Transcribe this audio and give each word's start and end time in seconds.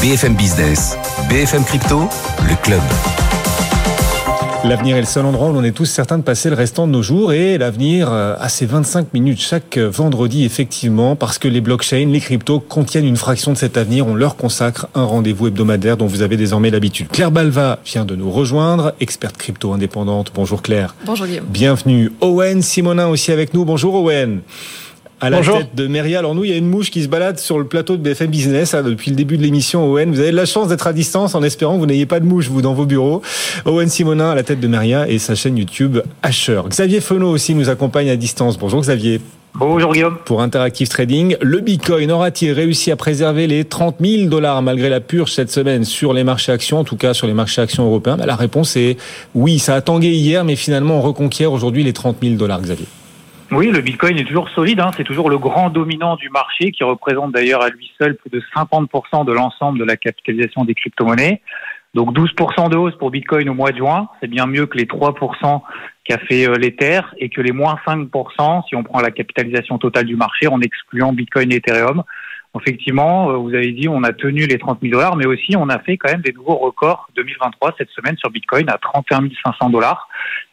BFM 0.00 0.34
Business, 0.34 0.96
BFM 1.28 1.62
Crypto, 1.62 2.08
le 2.48 2.56
club. 2.62 2.80
L'avenir 4.64 4.96
est 4.96 5.00
le 5.00 5.06
seul 5.06 5.26
endroit 5.26 5.50
où 5.50 5.52
l'on 5.52 5.62
est 5.62 5.72
tous 5.72 5.84
certains 5.84 6.16
de 6.16 6.22
passer 6.22 6.48
le 6.48 6.56
restant 6.56 6.86
de 6.86 6.92
nos 6.92 7.02
jours 7.02 7.34
et 7.34 7.58
l'avenir 7.58 8.10
euh, 8.10 8.34
a 8.38 8.48
ses 8.48 8.64
25 8.64 9.12
minutes 9.12 9.40
chaque 9.42 9.76
vendredi 9.76 10.46
effectivement 10.46 11.16
parce 11.16 11.36
que 11.36 11.48
les 11.48 11.60
blockchains, 11.60 12.06
les 12.06 12.20
cryptos 12.20 12.60
contiennent 12.60 13.04
une 13.04 13.18
fraction 13.18 13.52
de 13.52 13.58
cet 13.58 13.76
avenir. 13.76 14.06
On 14.06 14.14
leur 14.14 14.36
consacre 14.36 14.88
un 14.94 15.04
rendez-vous 15.04 15.48
hebdomadaire 15.48 15.98
dont 15.98 16.06
vous 16.06 16.22
avez 16.22 16.38
désormais 16.38 16.70
l'habitude. 16.70 17.08
Claire 17.08 17.30
Balva 17.30 17.78
vient 17.84 18.06
de 18.06 18.16
nous 18.16 18.30
rejoindre, 18.30 18.94
experte 19.00 19.36
crypto 19.36 19.74
indépendante. 19.74 20.32
Bonjour 20.34 20.62
Claire. 20.62 20.94
Bonjour 21.04 21.26
Guillaume. 21.26 21.44
Bienvenue. 21.46 22.10
Owen 22.22 22.62
Simonin 22.62 23.08
aussi 23.08 23.32
avec 23.32 23.52
nous. 23.52 23.66
Bonjour 23.66 23.96
Owen 23.96 24.40
à 25.20 25.30
la 25.30 25.40
tête 25.40 25.74
de 25.74 25.86
Meria. 25.86 26.18
Alors 26.18 26.34
nous, 26.34 26.44
il 26.44 26.50
y 26.50 26.54
a 26.54 26.56
une 26.56 26.68
mouche 26.68 26.90
qui 26.90 27.02
se 27.02 27.08
balade 27.08 27.38
sur 27.38 27.58
le 27.58 27.66
plateau 27.66 27.96
de 27.96 28.02
BFM 28.02 28.30
Business 28.30 28.74
hein, 28.74 28.82
depuis 28.82 29.10
le 29.10 29.16
début 29.16 29.36
de 29.36 29.42
l'émission. 29.42 29.90
Owen, 29.90 30.10
vous 30.10 30.20
avez 30.20 30.32
la 30.32 30.46
chance 30.46 30.68
d'être 30.68 30.86
à 30.86 30.92
distance 30.92 31.34
en 31.34 31.42
espérant 31.42 31.74
que 31.74 31.80
vous 31.80 31.86
n'ayez 31.86 32.06
pas 32.06 32.20
de 32.20 32.26
mouche 32.26 32.48
vous 32.48 32.62
dans 32.62 32.74
vos 32.74 32.86
bureaux. 32.86 33.22
Owen 33.66 33.88
Simonin 33.88 34.30
à 34.30 34.34
la 34.34 34.42
tête 34.42 34.60
de 34.60 34.68
Meria 34.68 35.08
et 35.08 35.18
sa 35.18 35.34
chaîne 35.34 35.56
YouTube 35.56 35.98
Asher. 36.22 36.60
Xavier 36.68 37.00
Fenot 37.00 37.30
aussi 37.30 37.54
nous 37.54 37.68
accompagne 37.68 38.10
à 38.10 38.16
distance. 38.16 38.58
Bonjour 38.58 38.80
Xavier. 38.80 39.20
Bonjour 39.54 39.92
Guillaume. 39.92 40.16
Pour 40.24 40.42
Interactive 40.42 40.88
Trading, 40.88 41.36
le 41.40 41.58
Bitcoin 41.58 42.12
aura-t-il 42.12 42.52
réussi 42.52 42.92
à 42.92 42.96
préserver 42.96 43.48
les 43.48 43.64
30 43.64 43.96
000 44.00 44.28
dollars 44.28 44.62
malgré 44.62 44.88
la 44.88 45.00
purge 45.00 45.32
cette 45.32 45.50
semaine 45.50 45.84
sur 45.84 46.12
les 46.12 46.22
marchés 46.22 46.52
actions, 46.52 46.78
en 46.78 46.84
tout 46.84 46.96
cas 46.96 47.14
sur 47.14 47.26
les 47.26 47.34
marchés 47.34 47.60
actions 47.60 47.84
européens? 47.84 48.16
Bah, 48.16 48.26
La 48.26 48.36
réponse 48.36 48.76
est 48.76 48.96
oui, 49.34 49.58
ça 49.58 49.74
a 49.74 49.80
tangué 49.80 50.10
hier, 50.10 50.44
mais 50.44 50.54
finalement 50.54 50.98
on 50.98 51.00
reconquiert 51.02 51.52
aujourd'hui 51.52 51.82
les 51.82 51.92
30 51.92 52.18
000 52.22 52.36
dollars, 52.36 52.62
Xavier. 52.62 52.86
Oui, 53.52 53.72
le 53.72 53.80
Bitcoin 53.80 54.16
est 54.16 54.24
toujours 54.24 54.48
solide. 54.50 54.78
Hein. 54.80 54.90
C'est 54.96 55.04
toujours 55.04 55.28
le 55.28 55.38
grand 55.38 55.70
dominant 55.70 56.14
du 56.14 56.30
marché 56.30 56.70
qui 56.70 56.84
représente 56.84 57.32
d'ailleurs 57.32 57.62
à 57.62 57.68
lui 57.68 57.90
seul 58.00 58.16
plus 58.16 58.30
de 58.30 58.40
50% 58.54 59.24
de 59.24 59.32
l'ensemble 59.32 59.80
de 59.80 59.84
la 59.84 59.96
capitalisation 59.96 60.64
des 60.64 60.74
crypto-monnaies. 60.74 61.42
Donc 61.94 62.16
12% 62.16 62.70
de 62.70 62.76
hausse 62.76 62.96
pour 62.96 63.10
Bitcoin 63.10 63.48
au 63.48 63.54
mois 63.54 63.72
de 63.72 63.78
juin. 63.78 64.08
C'est 64.20 64.28
bien 64.28 64.46
mieux 64.46 64.66
que 64.66 64.78
les 64.78 64.84
3% 64.84 65.62
qu'a 66.04 66.18
fait 66.18 66.48
euh, 66.48 66.54
l'Ether 66.54 67.00
et 67.18 67.28
que 67.28 67.40
les 67.40 67.50
moins 67.50 67.76
5% 67.84 68.68
si 68.68 68.76
on 68.76 68.84
prend 68.84 69.00
la 69.00 69.10
capitalisation 69.10 69.78
totale 69.78 70.04
du 70.04 70.14
marché 70.14 70.46
en 70.46 70.60
excluant 70.60 71.12
Bitcoin 71.12 71.50
et 71.50 71.56
Ethereum. 71.56 72.04
Effectivement, 72.56 73.30
euh, 73.30 73.36
vous 73.36 73.54
avez 73.54 73.72
dit, 73.72 73.88
on 73.88 74.04
a 74.04 74.12
tenu 74.12 74.46
les 74.46 74.58
30 74.58 74.78
000 74.80 74.92
dollars, 74.92 75.16
mais 75.16 75.26
aussi 75.26 75.56
on 75.56 75.68
a 75.68 75.80
fait 75.80 75.96
quand 75.96 76.12
même 76.12 76.22
des 76.22 76.32
nouveaux 76.32 76.56
records 76.56 77.08
2023 77.16 77.74
cette 77.78 77.90
semaine 77.90 78.16
sur 78.16 78.30
Bitcoin 78.30 78.68
à 78.68 78.78
31 78.78 79.28
500 79.44 79.70
dollars. 79.70 80.08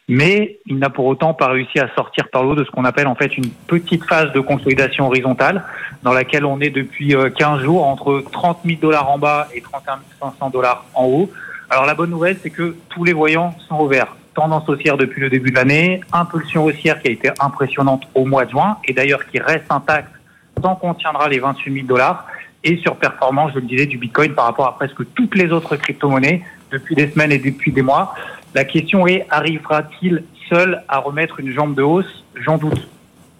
Mais 0.08 0.58
il 0.64 0.78
n'a 0.78 0.88
pour 0.88 1.04
autant 1.04 1.34
pas 1.34 1.48
réussi 1.48 1.78
à 1.78 1.88
sortir 1.94 2.28
par 2.30 2.42
l'eau 2.42 2.54
de 2.54 2.64
ce 2.64 2.70
qu'on 2.70 2.86
appelle 2.86 3.06
en 3.06 3.14
fait 3.14 3.36
une 3.36 3.50
petite 3.66 4.04
phase 4.04 4.32
de 4.32 4.40
consolidation 4.40 5.06
horizontale 5.06 5.64
dans 6.02 6.14
laquelle 6.14 6.46
on 6.46 6.60
est 6.60 6.70
depuis 6.70 7.14
15 7.36 7.60
euh, 7.60 7.64
jours 7.64 7.86
entre 7.86 8.24
30 8.32 8.60
000 8.64 8.80
dollars 8.80 9.10
en 9.10 9.18
bas 9.18 9.48
et 9.54 9.60
31 9.60 9.98
500 10.20 10.50
dollars 10.50 10.86
en 10.94 11.04
haut. 11.04 11.30
Alors 11.68 11.84
la 11.84 11.94
bonne 11.94 12.10
nouvelle, 12.10 12.38
c'est 12.42 12.50
que 12.50 12.74
tous 12.88 13.04
les 13.04 13.12
voyants 13.12 13.54
sont 13.68 13.76
au 13.76 13.86
vert. 13.86 14.16
Tendance 14.32 14.66
haussière 14.68 14.96
depuis 14.96 15.20
le 15.20 15.28
début 15.28 15.50
de 15.50 15.56
l'année, 15.56 16.00
impulsion 16.12 16.64
haussière 16.64 17.02
qui 17.02 17.08
a 17.08 17.10
été 17.10 17.30
impressionnante 17.40 18.04
au 18.14 18.24
mois 18.24 18.46
de 18.46 18.50
juin 18.50 18.78
et 18.86 18.94
d'ailleurs 18.94 19.26
qui 19.26 19.38
reste 19.38 19.70
intacte 19.70 20.12
tant 20.62 20.74
qu'on 20.74 20.94
tiendra 20.94 21.28
les 21.28 21.38
28 21.38 21.72
000 21.72 21.86
dollars 21.86 22.26
et 22.64 22.76
sur 22.78 22.96
performance, 22.96 23.52
je 23.54 23.60
le 23.60 23.66
disais, 23.66 23.86
du 23.86 23.98
Bitcoin 23.98 24.34
par 24.34 24.46
rapport 24.46 24.66
à 24.66 24.76
presque 24.76 25.02
toutes 25.14 25.36
les 25.36 25.52
autres 25.52 25.76
crypto-monnaies 25.76 26.42
depuis 26.70 26.94
des 26.94 27.08
semaines 27.10 27.32
et 27.32 27.38
depuis 27.38 27.72
des 27.72 27.82
mois. 27.82 28.14
La 28.58 28.64
question 28.64 29.06
est, 29.06 29.24
arrivera-t-il 29.30 30.24
seul 30.48 30.82
à 30.88 30.98
remettre 30.98 31.38
une 31.38 31.52
jambe 31.52 31.76
de 31.76 31.82
hausse? 31.82 32.24
J'en 32.34 32.58
doute. 32.58 32.88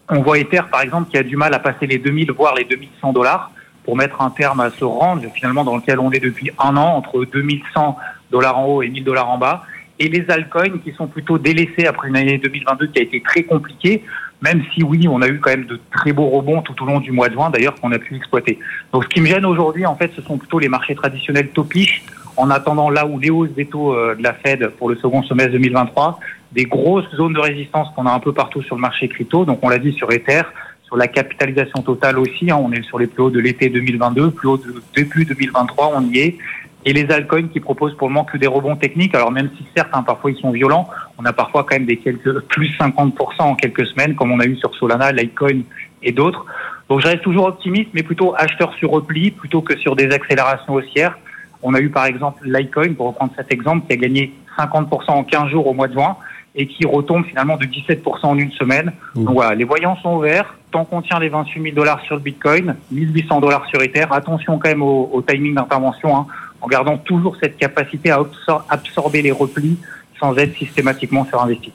On 0.08 0.22
voit 0.22 0.38
Ether, 0.38 0.60
par 0.70 0.80
exemple, 0.80 1.10
qui 1.10 1.18
a 1.18 1.24
du 1.24 1.36
mal 1.36 1.52
à 1.54 1.58
passer 1.58 1.88
les 1.88 1.98
2000, 1.98 2.30
voire 2.30 2.54
les 2.54 2.62
2100 2.62 3.14
dollars 3.14 3.50
pour 3.82 3.96
mettre 3.96 4.20
un 4.22 4.30
terme 4.30 4.60
à 4.60 4.70
ce 4.70 4.84
range, 4.84 5.26
finalement, 5.34 5.64
dans 5.64 5.76
lequel 5.76 5.98
on 5.98 6.12
est 6.12 6.20
depuis 6.20 6.52
un 6.60 6.76
an, 6.76 6.94
entre 6.94 7.24
2100 7.24 7.98
dollars 8.30 8.58
en 8.58 8.66
haut 8.66 8.82
et 8.82 8.88
1000 8.88 9.02
dollars 9.02 9.28
en 9.28 9.38
bas. 9.38 9.64
Et 9.98 10.08
les 10.08 10.24
altcoins 10.30 10.78
qui 10.84 10.92
sont 10.92 11.08
plutôt 11.08 11.36
délaissés 11.36 11.88
après 11.88 12.06
une 12.06 12.16
année 12.16 12.38
2022 12.38 12.86
qui 12.86 13.00
a 13.00 13.02
été 13.02 13.20
très 13.20 13.42
compliquée 13.42 14.04
même 14.40 14.62
si 14.72 14.82
oui, 14.82 15.08
on 15.08 15.20
a 15.20 15.28
eu 15.28 15.40
quand 15.40 15.50
même 15.50 15.66
de 15.66 15.80
très 15.90 16.12
beaux 16.12 16.28
rebonds 16.28 16.62
tout 16.62 16.80
au 16.82 16.86
long 16.86 17.00
du 17.00 17.10
mois 17.10 17.28
de 17.28 17.34
juin, 17.34 17.50
d'ailleurs, 17.50 17.74
qu'on 17.74 17.90
a 17.92 17.98
pu 17.98 18.14
exploiter. 18.16 18.58
Donc 18.92 19.04
ce 19.04 19.08
qui 19.08 19.20
me 19.20 19.26
gêne 19.26 19.44
aujourd'hui, 19.44 19.84
en 19.84 19.96
fait, 19.96 20.12
ce 20.14 20.22
sont 20.22 20.38
plutôt 20.38 20.58
les 20.58 20.68
marchés 20.68 20.94
traditionnels 20.94 21.48
topiches, 21.48 22.02
en 22.38 22.50
attendant 22.50 22.88
là 22.88 23.04
où 23.04 23.18
les 23.18 23.30
hausses 23.30 23.50
des 23.50 23.66
taux 23.66 23.94
euh, 23.94 24.14
de 24.14 24.22
la 24.22 24.32
Fed 24.32 24.68
pour 24.78 24.88
le 24.88 24.96
second 24.96 25.22
semestre 25.24 25.52
2023, 25.52 26.20
des 26.52 26.64
grosses 26.64 27.10
zones 27.16 27.34
de 27.34 27.40
résistance 27.40 27.88
qu'on 27.94 28.06
a 28.06 28.12
un 28.12 28.20
peu 28.20 28.32
partout 28.32 28.62
sur 28.62 28.76
le 28.76 28.80
marché 28.80 29.08
crypto, 29.08 29.44
donc 29.44 29.58
on 29.62 29.68
l'a 29.68 29.78
dit 29.78 29.92
sur 29.92 30.10
Ether, 30.12 30.42
sur 30.84 30.96
la 30.96 31.08
capitalisation 31.08 31.82
totale 31.82 32.16
aussi, 32.18 32.50
hein, 32.50 32.58
on 32.62 32.70
est 32.72 32.82
sur 32.82 32.98
les 32.98 33.08
plus 33.08 33.24
hauts 33.24 33.30
de 33.30 33.40
l'été 33.40 33.68
2022, 33.68 34.30
plus 34.30 34.48
hauts 34.48 34.56
de 34.56 34.72
début 34.94 35.24
2023, 35.24 35.92
on 35.96 36.02
y 36.02 36.18
est, 36.20 36.38
et 36.84 36.92
les 36.92 37.10
altcoins 37.10 37.48
qui 37.48 37.58
proposent 37.58 37.96
pour 37.96 38.06
le 38.06 38.14
moment 38.14 38.24
que 38.24 38.38
des 38.38 38.46
rebonds 38.46 38.76
techniques. 38.76 39.16
Alors 39.16 39.32
même 39.32 39.50
si 39.58 39.64
certes, 39.76 39.90
hein, 39.92 40.04
parfois 40.04 40.30
ils 40.30 40.38
sont 40.38 40.52
violents, 40.52 40.88
on 41.18 41.24
a 41.24 41.32
parfois 41.32 41.64
quand 41.64 41.74
même 41.74 41.86
des 41.86 41.96
quelques 41.96 42.40
plus 42.42 42.68
50% 42.78 43.12
en 43.40 43.56
quelques 43.56 43.86
semaines, 43.88 44.14
comme 44.14 44.30
on 44.30 44.38
a 44.38 44.46
eu 44.46 44.56
sur 44.56 44.72
Solana, 44.76 45.10
Litecoin 45.10 45.62
et 46.04 46.12
d'autres. 46.12 46.46
Donc 46.88 47.00
je 47.00 47.08
reste 47.08 47.22
toujours 47.22 47.46
optimiste, 47.46 47.90
mais 47.94 48.04
plutôt 48.04 48.32
acheteur 48.38 48.72
sur 48.74 48.92
repli 48.92 49.32
plutôt 49.32 49.60
que 49.60 49.76
sur 49.76 49.96
des 49.96 50.10
accélérations 50.12 50.74
haussières. 50.74 51.18
On 51.62 51.74
a 51.74 51.80
eu 51.80 51.90
par 51.90 52.06
exemple 52.06 52.42
Litecoin, 52.44 52.94
pour 52.94 53.08
reprendre 53.08 53.32
cet 53.36 53.52
exemple, 53.52 53.86
qui 53.86 53.92
a 53.92 53.96
gagné 53.96 54.32
50% 54.58 55.10
en 55.10 55.24
15 55.24 55.50
jours 55.50 55.66
au 55.66 55.74
mois 55.74 55.88
de 55.88 55.94
juin 55.94 56.16
et 56.54 56.66
qui 56.66 56.86
retombe 56.86 57.24
finalement 57.24 57.56
de 57.56 57.66
17% 57.66 58.02
en 58.22 58.38
une 58.38 58.50
semaine. 58.52 58.92
Donc 59.14 59.34
voilà, 59.34 59.54
les 59.54 59.64
voyants 59.64 59.96
sont 59.96 60.16
ouverts. 60.16 60.56
Tant 60.70 60.84
qu'on 60.84 61.02
tient 61.02 61.18
les 61.18 61.28
28 61.28 61.62
000 61.62 61.74
dollars 61.74 62.00
sur 62.02 62.16
le 62.16 62.20
Bitcoin, 62.20 62.76
1800 62.90 63.40
dollars 63.40 63.66
sur 63.66 63.80
Ether, 63.82 64.06
attention 64.10 64.58
quand 64.58 64.68
même 64.68 64.82
au, 64.82 65.08
au 65.12 65.22
timing 65.22 65.54
d'intervention. 65.54 66.16
Hein 66.16 66.26
en 66.60 66.66
gardant 66.66 66.98
toujours 66.98 67.36
cette 67.40 67.56
capacité 67.56 68.10
à 68.10 68.20
absorber 68.68 69.22
les 69.22 69.32
replis 69.32 69.78
sans 70.18 70.36
être 70.36 70.56
systématiquement 70.56 71.24
surinvesti. 71.24 71.72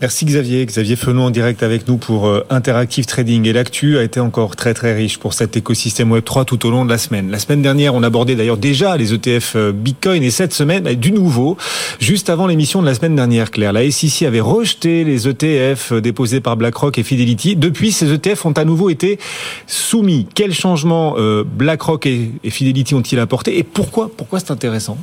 Merci 0.00 0.24
Xavier. 0.24 0.64
Xavier 0.64 0.96
Fenot 0.96 1.24
en 1.24 1.30
direct 1.30 1.62
avec 1.62 1.86
nous 1.86 1.98
pour 1.98 2.26
euh, 2.26 2.42
Interactive 2.48 3.04
Trading. 3.04 3.46
Et 3.46 3.52
l'actu 3.52 3.98
a 3.98 4.02
été 4.02 4.18
encore 4.18 4.56
très 4.56 4.72
très 4.72 4.94
riche 4.94 5.18
pour 5.18 5.34
cet 5.34 5.58
écosystème 5.58 6.10
Web3 6.16 6.46
tout 6.46 6.64
au 6.66 6.70
long 6.70 6.86
de 6.86 6.90
la 6.90 6.96
semaine. 6.96 7.30
La 7.30 7.38
semaine 7.38 7.60
dernière, 7.60 7.94
on 7.94 8.02
abordait 8.02 8.34
d'ailleurs 8.34 8.56
déjà 8.56 8.96
les 8.96 9.12
ETF 9.12 9.56
euh, 9.56 9.72
Bitcoin 9.72 10.22
et 10.22 10.30
cette 10.30 10.54
semaine, 10.54 10.84
bah, 10.84 10.94
du 10.94 11.12
nouveau, 11.12 11.58
juste 11.98 12.30
avant 12.30 12.46
l'émission 12.46 12.80
de 12.80 12.86
la 12.86 12.94
semaine 12.94 13.14
dernière, 13.14 13.50
Claire, 13.50 13.74
la 13.74 13.90
SEC 13.90 14.22
avait 14.22 14.40
rejeté 14.40 15.04
les 15.04 15.28
ETF 15.28 15.92
euh, 15.92 16.00
déposés 16.00 16.40
par 16.40 16.56
BlackRock 16.56 16.98
et 16.98 17.02
Fidelity. 17.02 17.54
Depuis, 17.56 17.92
ces 17.92 18.10
ETF 18.10 18.46
ont 18.46 18.52
à 18.52 18.64
nouveau 18.64 18.88
été 18.88 19.18
soumis. 19.66 20.26
Quels 20.34 20.54
changements 20.54 21.16
BlackRock 21.44 22.06
et 22.06 22.30
Fidelity 22.44 22.94
ont-ils 22.94 23.18
apporté? 23.18 23.58
Et 23.58 23.62
pourquoi? 23.62 24.10
Pourquoi 24.16 24.40
c'est 24.40 24.50
intéressant? 24.50 24.96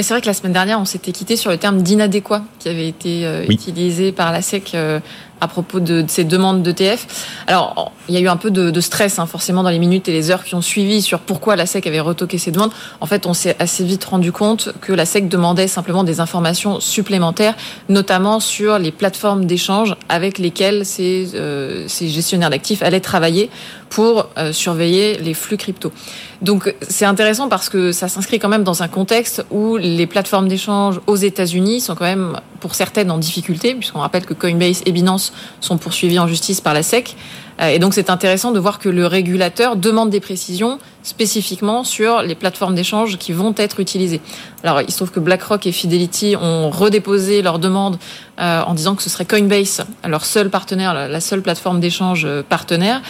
C'est 0.00 0.14
vrai 0.14 0.20
que 0.20 0.26
la 0.26 0.34
semaine 0.34 0.52
dernière, 0.52 0.80
on 0.80 0.84
s'était 0.84 1.12
quitté 1.12 1.36
sur 1.36 1.50
le 1.50 1.58
terme 1.58 1.82
d'inadéquat 1.82 2.42
qui 2.58 2.68
avait 2.68 2.88
été 2.88 3.26
euh, 3.26 3.44
utilisé 3.48 4.12
par 4.12 4.32
la 4.32 4.40
SEC 4.40 4.74
euh, 4.74 5.00
à 5.42 5.48
propos 5.48 5.80
de, 5.80 6.04
ces 6.06 6.22
demandes 6.22 6.62
d'ETF. 6.62 7.06
Alors, 7.48 7.92
il 8.08 8.14
y 8.14 8.16
a 8.16 8.20
eu 8.20 8.28
un 8.28 8.36
peu 8.36 8.50
de, 8.50 8.80
stress, 8.80 9.18
hein, 9.18 9.26
forcément, 9.26 9.64
dans 9.64 9.70
les 9.70 9.80
minutes 9.80 10.08
et 10.08 10.12
les 10.12 10.30
heures 10.30 10.44
qui 10.44 10.54
ont 10.54 10.62
suivi 10.62 11.02
sur 11.02 11.18
pourquoi 11.18 11.56
la 11.56 11.66
SEC 11.66 11.84
avait 11.86 12.00
retoqué 12.00 12.38
ces 12.38 12.52
demandes. 12.52 12.70
En 13.00 13.06
fait, 13.06 13.26
on 13.26 13.34
s'est 13.34 13.56
assez 13.58 13.84
vite 13.84 14.04
rendu 14.04 14.30
compte 14.30 14.72
que 14.80 14.92
la 14.92 15.04
SEC 15.04 15.28
demandait 15.28 15.66
simplement 15.66 16.04
des 16.04 16.20
informations 16.20 16.78
supplémentaires, 16.78 17.56
notamment 17.88 18.38
sur 18.38 18.78
les 18.78 18.92
plateformes 18.92 19.44
d'échange 19.44 19.96
avec 20.08 20.38
lesquelles 20.38 20.86
ces, 20.86 21.30
euh, 21.34 21.86
ces 21.88 22.08
gestionnaires 22.08 22.50
d'actifs 22.50 22.82
allaient 22.82 23.00
travailler 23.00 23.50
pour 23.92 24.30
euh, 24.38 24.54
surveiller 24.54 25.18
les 25.18 25.34
flux 25.34 25.58
crypto. 25.58 25.92
Donc 26.40 26.74
c'est 26.80 27.04
intéressant 27.04 27.50
parce 27.50 27.68
que 27.68 27.92
ça 27.92 28.08
s'inscrit 28.08 28.38
quand 28.38 28.48
même 28.48 28.64
dans 28.64 28.82
un 28.82 28.88
contexte 28.88 29.44
où 29.50 29.76
les 29.76 30.06
plateformes 30.06 30.48
d'échange 30.48 30.98
aux 31.06 31.16
États-Unis 31.16 31.82
sont 31.82 31.94
quand 31.94 32.06
même 32.06 32.40
pour 32.58 32.74
certaines 32.74 33.10
en 33.10 33.18
difficulté, 33.18 33.74
puisqu'on 33.74 33.98
rappelle 33.98 34.24
que 34.24 34.32
Coinbase 34.32 34.80
et 34.86 34.92
Binance 34.92 35.34
sont 35.60 35.76
poursuivis 35.76 36.18
en 36.18 36.26
justice 36.26 36.62
par 36.62 36.72
la 36.72 36.82
SEC. 36.82 37.16
Euh, 37.60 37.68
et 37.68 37.78
donc 37.78 37.92
c'est 37.92 38.08
intéressant 38.08 38.50
de 38.50 38.58
voir 38.58 38.78
que 38.78 38.88
le 38.88 39.06
régulateur 39.06 39.76
demande 39.76 40.08
des 40.08 40.20
précisions 40.20 40.78
spécifiquement 41.02 41.84
sur 41.84 42.22
les 42.22 42.34
plateformes 42.34 42.74
d'échange 42.74 43.18
qui 43.18 43.32
vont 43.32 43.54
être 43.58 43.78
utilisées. 43.78 44.22
Alors 44.64 44.80
il 44.80 44.90
se 44.90 44.96
trouve 44.96 45.10
que 45.10 45.20
BlackRock 45.20 45.66
et 45.66 45.72
Fidelity 45.72 46.34
ont 46.40 46.70
redéposé 46.70 47.42
leur 47.42 47.58
demande 47.58 47.98
euh, 48.40 48.62
en 48.62 48.72
disant 48.72 48.94
que 48.94 49.02
ce 49.02 49.10
serait 49.10 49.26
Coinbase 49.26 49.84
leur 50.08 50.24
seul 50.24 50.48
partenaire, 50.48 50.94
la 50.94 51.20
seule 51.20 51.42
plateforme 51.42 51.78
d'échange 51.78 52.26
partenaire. 52.48 53.02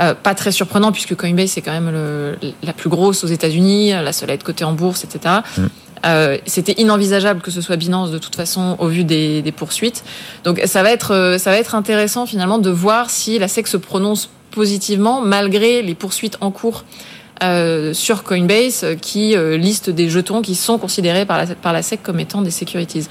Euh, 0.00 0.14
pas 0.14 0.34
très 0.34 0.52
surprenant 0.52 0.92
puisque 0.92 1.16
Coinbase 1.16 1.50
c'est 1.50 1.60
quand 1.60 1.72
même 1.72 1.90
le, 1.90 2.36
la 2.62 2.72
plus 2.72 2.88
grosse 2.88 3.24
aux 3.24 3.26
États-Unis, 3.26 3.90
la 3.90 4.12
seule 4.12 4.30
à 4.30 4.34
être 4.34 4.44
cotée 4.44 4.64
en 4.64 4.72
bourse, 4.72 5.04
etc. 5.04 5.36
Mm. 5.56 5.66
Euh, 6.06 6.38
C'était 6.46 6.80
inenvisageable 6.80 7.40
que 7.40 7.50
ce 7.50 7.60
soit 7.60 7.76
Binance 7.76 8.10
de 8.10 8.18
toute 8.18 8.36
façon 8.36 8.76
au 8.78 8.86
vu 8.86 9.04
des, 9.04 9.42
des, 9.42 9.52
poursuites. 9.52 10.04
Donc 10.44 10.60
ça 10.64 10.82
va 10.82 10.92
être 10.92 11.12
euh, 11.12 11.38
ça 11.38 11.50
va 11.50 11.58
être 11.58 11.74
intéressant 11.74 12.26
finalement 12.26 12.58
de 12.58 12.70
voir 12.70 13.10
si 13.10 13.38
la 13.38 13.48
SEC 13.48 13.66
se 13.66 13.76
prononce 13.76 14.30
positivement 14.50 15.20
malgré 15.20 15.82
les 15.82 15.94
poursuites 15.94 16.38
en 16.40 16.50
cours. 16.50 16.84
Euh, 17.40 17.94
sur 17.94 18.24
Coinbase 18.24 18.84
qui 19.00 19.36
euh, 19.36 19.56
liste 19.56 19.90
des 19.90 20.10
jetons 20.10 20.42
qui 20.42 20.56
sont 20.56 20.76
considérés 20.76 21.24
par 21.24 21.38
la, 21.38 21.46
par 21.46 21.72
la 21.72 21.82
SEC 21.82 22.02
comme 22.02 22.18
étant 22.18 22.42
des 22.42 22.50
securities. 22.50 23.06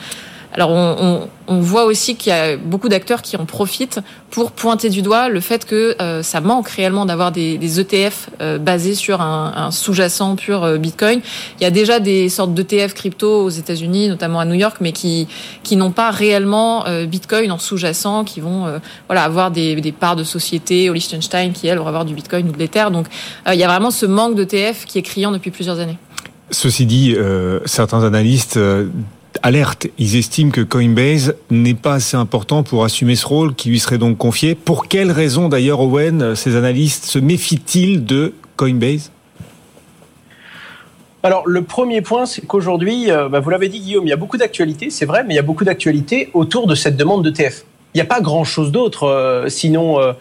Alors 0.58 0.72
on, 0.72 1.62
voit 1.62 1.86
aussi 1.86 2.16
qu'il 2.16 2.32
y 2.32 2.36
a 2.36 2.58
beaucoup 2.58 2.90
d'acteurs 2.90 3.22
qui 3.22 3.38
en 3.38 3.46
profitent 3.46 4.00
pour 4.32 4.52
pointer 4.52 4.90
du 4.90 5.04
doigt 5.04 5.30
le 5.30 5.40
fait 5.40 5.66
que 5.66 5.96
ça 6.24 6.42
manque 6.42 6.68
réellement 6.68 7.06
d'avoir 7.06 7.32
des, 7.32 7.80
ETF 7.80 8.30
basés 8.60 8.96
sur 8.96 9.22
un, 9.22 9.70
sous-jacent 9.70 10.36
pur 10.36 10.80
Bitcoin. 10.80 11.22
Il 11.60 11.64
y 11.64 11.68
a 11.68 11.70
déjà 11.70 12.00
des 12.00 12.28
sortes 12.30 12.56
d'ETF 12.56 12.96
crypto 12.96 13.44
aux 13.44 13.50
États-Unis, 13.50 14.10
notamment 14.10 14.40
à 14.40 14.46
New 14.46 14.56
York, 14.56 14.78
mais 14.82 14.92
qui 14.92 15.28
n'ont 15.74 15.92
pas 15.92 16.10
réellement 16.10 16.86
Bitcoin 17.08 17.52
en 17.52 17.60
sous-jacent, 17.60 18.24
qui 18.24 18.42
vont 18.42 18.66
avoir 19.10 19.52
des, 19.52 19.94
parts 19.98 20.16
de 20.16 20.24
sociétés 20.24 20.90
au 20.90 20.94
Liechtenstein 20.94 21.54
qui 21.54 21.68
elles 21.68 21.78
vont 21.78 21.88
avoir 21.88 22.04
du 22.04 22.16
Bitcoin 22.16 22.50
ou 22.50 22.52
de 22.52 22.58
l'Ether. 22.58 22.88
Donc 22.92 23.06
il 23.48 23.60
y 23.60 23.64
a 23.64 23.68
vraiment 23.68 23.92
ce 23.92 24.08
manque 24.08 24.36
d'ETF 24.36 24.86
qui 24.86 24.98
est 24.98 25.04
criant 25.04 25.32
depuis 25.32 25.52
plusieurs 25.52 25.80
années. 25.80 26.00
Ceci 26.50 26.86
dit, 26.86 27.14
euh, 27.16 27.60
certains 27.66 28.04
analystes 28.04 28.56
euh, 28.56 28.88
alertent. 29.44 29.88
Ils 29.98 30.16
estiment 30.16 30.52
que 30.52 30.62
Coinbase 30.62 31.36
n'est 31.50 31.74
pas 31.74 31.96
assez 31.96 32.18
important 32.18 32.64
pour 32.64 32.84
assumer 32.84 33.16
ce 33.16 33.26
rôle 33.26 33.56
qui 33.56 33.70
lui 33.70 33.80
serait 33.80 33.98
donc 33.98 34.18
confié. 34.18 34.56
Pour 34.56 34.88
quelles 34.88 35.12
raisons 35.12 35.50
d'ailleurs, 35.50 35.80
Owen, 35.82 36.36
ces 36.36 36.56
analystes 36.56 37.06
se 37.06 37.20
méfient-ils 37.20 38.06
de 38.06 38.34
Coinbase? 38.56 39.12
Alors, 41.24 41.44
le 41.46 41.62
premier 41.62 42.02
point, 42.02 42.26
c'est 42.26 42.46
qu'aujourd'hui, 42.46 43.12
euh, 43.12 43.28
bah, 43.28 43.40
vous 43.40 43.50
l'avez 43.50 43.70
dit, 43.70 43.80
Guillaume, 43.80 44.06
il 44.06 44.10
y 44.10 44.14
a 44.14 44.18
beaucoup 44.18 44.38
d'actualités, 44.38 44.90
c'est 44.90 45.06
vrai, 45.06 45.24
mais 45.26 45.34
il 45.34 45.36
y 45.36 45.40
a 45.40 45.44
beaucoup 45.44 45.66
d'actualités 45.66 46.30
autour 46.34 46.68
de 46.68 46.76
cette 46.76 46.96
demande 46.96 47.24
d'ETF 47.24 47.66
n'y 47.98 48.02
a 48.02 48.06
pas 48.06 48.22
grand-chose 48.22 48.72
d'autre, 48.72 49.04
euh, 49.04 49.50
sinon 49.50 50.00
euh, 50.00 50.14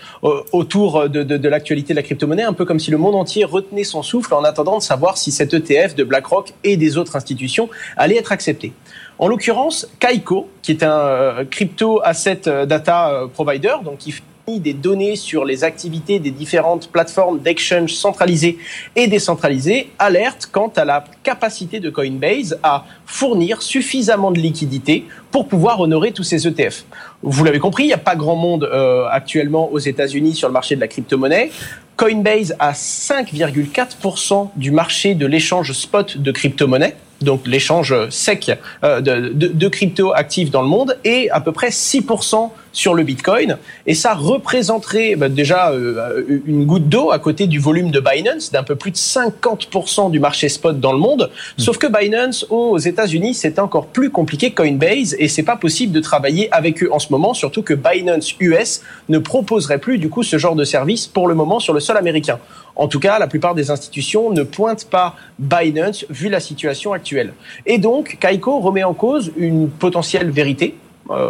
autour 0.53 1.09
de, 1.09 1.49
l'actualité 1.49 1.93
de 1.93 1.97
la 1.97 2.03
crypto-monnaie, 2.03 2.43
un 2.43 2.53
peu 2.53 2.65
comme 2.65 2.81
si 2.81 2.91
le 2.91 2.99
monde 2.99 3.15
entier 3.15 3.45
retenait 3.45 3.85
son 3.85 4.03
souffle 4.03 4.35
en 4.35 4.45
attendant 4.45 4.79
de 4.79 4.83
savoir 4.83 5.19
si 5.19 5.31
cet 5.31 5.55
ETF 5.55 5.95
de 5.95 6.05
BlackRock 6.05 6.53
et 6.65 6.77
des 6.77 6.97
autres 6.97 7.17
institutions 7.17 7.69
allait 7.97 8.17
être 8.17 8.33
accepté. 8.33 8.73
En 9.19 9.29
l'occurrence, 9.29 9.89
Kaiko, 9.99 10.49
qui 10.63 10.73
est 10.73 10.83
un 10.83 10.99
euh, 10.99 11.45
crypto 11.45 12.01
asset 12.03 12.43
data 12.67 13.23
provider, 13.35 13.77
donc 13.85 13.99
qui 13.99 14.15
des 14.49 14.75
données 14.75 15.17
sur 15.17 15.45
les 15.45 15.65
activités 15.65 16.21
des 16.21 16.31
différentes 16.31 16.89
plateformes 16.89 17.41
d'exchange 17.41 17.95
centralisées 17.95 18.59
et 18.95 19.09
décentralisées, 19.09 19.91
alerte 19.99 20.49
quant 20.53 20.73
à 20.77 20.85
la 20.85 21.05
capacité 21.25 21.81
de 21.81 21.91
Coinbase 21.91 22.57
à 22.63 22.85
fournir 23.07 23.61
suffisamment 23.61 24.31
de 24.31 24.39
liquidités 24.39 25.05
pour 25.33 25.49
pouvoir 25.49 25.81
honorer 25.81 26.13
tous 26.13 26.23
ces 26.23 26.47
ETF. 26.47 26.85
Vous 27.23 27.43
l'avez 27.43 27.59
compris, 27.59 27.85
il 27.85 27.89
n'y 27.89 27.93
a 27.93 27.99
pas 27.99 28.15
grand 28.15 28.37
monde 28.37 28.71
euh, 28.73 29.09
actuellement 29.11 29.69
aux 29.73 29.81
États-Unis 29.81 30.37
sur 30.37 30.47
le 30.47 30.53
marché 30.53 30.77
de 30.77 30.81
la 30.81 30.87
crypto-monnaie. 30.87 31.51
Coinbase 31.97 32.55
a 32.61 32.71
5,4% 32.71 34.51
du 34.55 34.71
marché 34.71 35.17
de 35.17 35.27
l'échange 35.27 35.73
spot 35.73 36.19
de 36.19 36.31
crypto-monnaie 36.31 36.95
donc 37.23 37.47
l'échange 37.47 37.95
sec 38.11 38.53
euh, 38.85 39.01
de, 39.01 39.29
de, 39.33 39.49
de, 39.49 39.69
crypto 39.69 40.13
actifs 40.13 40.51
dans 40.51 40.61
le 40.61 40.69
monde, 40.69 40.99
et 41.03 41.31
à 41.31 41.41
peu 41.41 41.53
près 41.53 41.71
6% 41.71 42.51
sur 42.77 42.93
le 42.93 43.05
Bitcoin. 43.05 43.57
Et 43.87 43.95
ça 43.95 44.13
représenterait 44.13 45.17
bah, 45.17 45.31
déjà 45.31 45.71
euh, 45.71 46.43
une 46.47 46.67
goutte 46.67 46.89
d'eau 46.91 47.11
à 47.11 47.19
côté 47.19 47.47
du 47.47 47.59
volume 47.59 47.91
de 47.91 48.01
Binance, 48.01 48.53
d'un 48.53 48.63
peu 48.63 48.77
plus 48.77 48.91
de 48.91 48.97
50% 48.97 50.11
du 50.11 50.21
marché 50.21 50.51
spot 50.51 50.79
dans 50.79 50.93
le 50.93 50.99
monde. 50.99 51.31
Hmm. 51.59 51.63
Sauf 51.63 51.79
que 51.79 51.87
Binance 51.87 52.47
aux 52.51 52.77
États-Unis, 52.77 53.33
c'est 53.33 53.59
encore 53.59 53.87
plus 53.87 54.11
compliqué 54.11 54.51
que 54.51 54.63
Coinbase, 54.63 55.17
et 55.19 55.29
c'est 55.29 55.43
pas 55.43 55.57
possible 55.57 55.93
de 55.93 56.01
travailler 56.01 56.53
avec 56.53 56.83
eux 56.83 56.91
en 56.93 56.99
ce 56.99 57.11
moment, 57.11 57.33
surtout 57.33 57.63
que 57.63 57.73
Binance 57.73 58.35
US 58.41 58.83
ne 59.09 59.19
proposerait 59.19 59.79
plus 59.79 59.97
du 59.97 60.11
coup 60.11 60.23
ce 60.23 60.37
genre 60.37 60.55
de 60.55 60.65
service 60.65 61.07
pour 61.07 61.29
le 61.29 61.35
moment 61.35 61.61
sur 61.61 61.73
le 61.73 61.81
sol 61.81 61.97
américain. 61.97 62.39
En 62.75 62.89
tout 62.89 63.01
cas, 63.01 63.19
la 63.19 63.27
plupart 63.27 63.55
des 63.55 63.71
institutions 63.71 64.31
ne 64.31 64.43
pointent 64.43 64.91
pas 64.91 65.17
Binance 65.39 66.05
vu 66.11 66.29
la 66.29 66.41
situation 66.41 66.93
actuelle. 66.93 67.33
Et 67.65 67.79
donc, 67.79 68.19
Kaiko 68.21 68.61
remet 68.61 68.85
en 68.85 68.93
cause 68.93 69.33
une 69.39 69.71
potentielle 69.71 70.31
vérité 70.31 70.75
euh, 70.75 70.86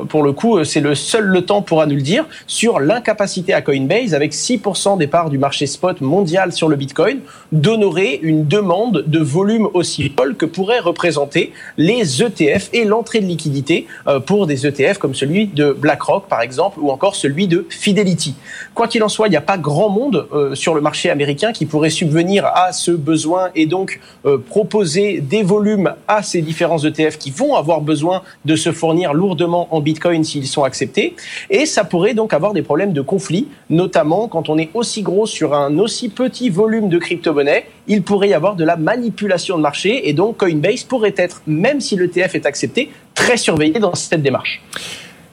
pour 0.08 0.22
le 0.22 0.32
coup, 0.32 0.62
c'est 0.64 0.80
le 0.80 0.94
seul 0.94 1.24
le 1.24 1.42
temps 1.42 1.62
pourra 1.62 1.86
nous 1.86 1.96
le 1.96 2.02
dire, 2.02 2.26
sur 2.46 2.80
l'incapacité 2.80 3.52
à 3.52 3.62
Coinbase, 3.62 4.14
avec 4.14 4.32
6% 4.32 4.98
des 4.98 5.06
parts 5.06 5.30
du 5.30 5.38
marché 5.38 5.66
spot 5.66 6.00
mondial 6.00 6.52
sur 6.52 6.68
le 6.68 6.76
Bitcoin, 6.76 7.20
d'honorer 7.52 8.18
une 8.22 8.46
demande 8.46 9.04
de 9.06 9.18
volume 9.18 9.68
aussi 9.74 10.12
folle 10.16 10.36
que 10.36 10.46
pourraient 10.46 10.80
représenter 10.80 11.52
les 11.76 12.22
ETF 12.22 12.70
et 12.72 12.84
l'entrée 12.84 13.20
de 13.20 13.26
liquidité 13.26 13.86
euh, 14.06 14.20
pour 14.20 14.46
des 14.46 14.66
ETF 14.66 14.98
comme 14.98 15.14
celui 15.14 15.46
de 15.46 15.72
BlackRock, 15.72 16.28
par 16.28 16.40
exemple, 16.40 16.78
ou 16.80 16.90
encore 16.90 17.14
celui 17.14 17.48
de 17.48 17.66
Fidelity. 17.68 18.34
Quoi 18.74 18.88
qu'il 18.88 19.02
en 19.02 19.08
soit, 19.08 19.28
il 19.28 19.30
n'y 19.30 19.36
a 19.36 19.42
pas 19.42 19.58
grand 19.58 19.88
monde 19.88 20.26
euh, 20.32 20.54
sur 20.54 20.74
le 20.74 20.80
marché 20.80 21.10
américain 21.10 21.52
qui 21.52 21.66
pourrait 21.66 21.90
subvenir 21.90 22.46
à 22.46 22.72
ce 22.72 22.90
besoin 22.90 23.50
et 23.54 23.66
donc 23.66 24.00
proposer 24.48 25.20
des 25.20 25.42
volumes 25.42 25.94
à 26.08 26.22
ces 26.22 26.42
différents 26.42 26.78
ETF 26.78 27.18
qui 27.18 27.30
vont 27.30 27.54
avoir 27.54 27.80
besoin 27.80 28.22
de 28.44 28.56
se 28.56 28.72
fournir 28.72 29.14
lourdement 29.14 29.65
en 29.70 29.80
Bitcoin 29.80 30.24
s'ils 30.24 30.46
sont 30.46 30.64
acceptés. 30.64 31.14
Et 31.50 31.66
ça 31.66 31.84
pourrait 31.84 32.14
donc 32.14 32.32
avoir 32.32 32.52
des 32.52 32.62
problèmes 32.62 32.92
de 32.92 33.00
conflit, 33.00 33.48
notamment 33.70 34.28
quand 34.28 34.48
on 34.48 34.58
est 34.58 34.70
aussi 34.74 35.02
gros 35.02 35.26
sur 35.26 35.54
un 35.54 35.78
aussi 35.78 36.08
petit 36.08 36.50
volume 36.50 36.88
de 36.88 36.98
crypto-monnaie, 36.98 37.66
il 37.88 38.02
pourrait 38.02 38.28
y 38.28 38.34
avoir 38.34 38.56
de 38.56 38.64
la 38.64 38.76
manipulation 38.76 39.56
de 39.56 39.62
marché 39.62 40.08
et 40.08 40.12
donc 40.12 40.38
Coinbase 40.38 40.84
pourrait 40.84 41.14
être, 41.16 41.42
même 41.46 41.80
si 41.80 41.96
l'ETF 41.96 42.34
est 42.34 42.46
accepté, 42.46 42.90
très 43.14 43.36
surveillé 43.36 43.78
dans 43.78 43.94
cette 43.94 44.22
démarche. 44.22 44.60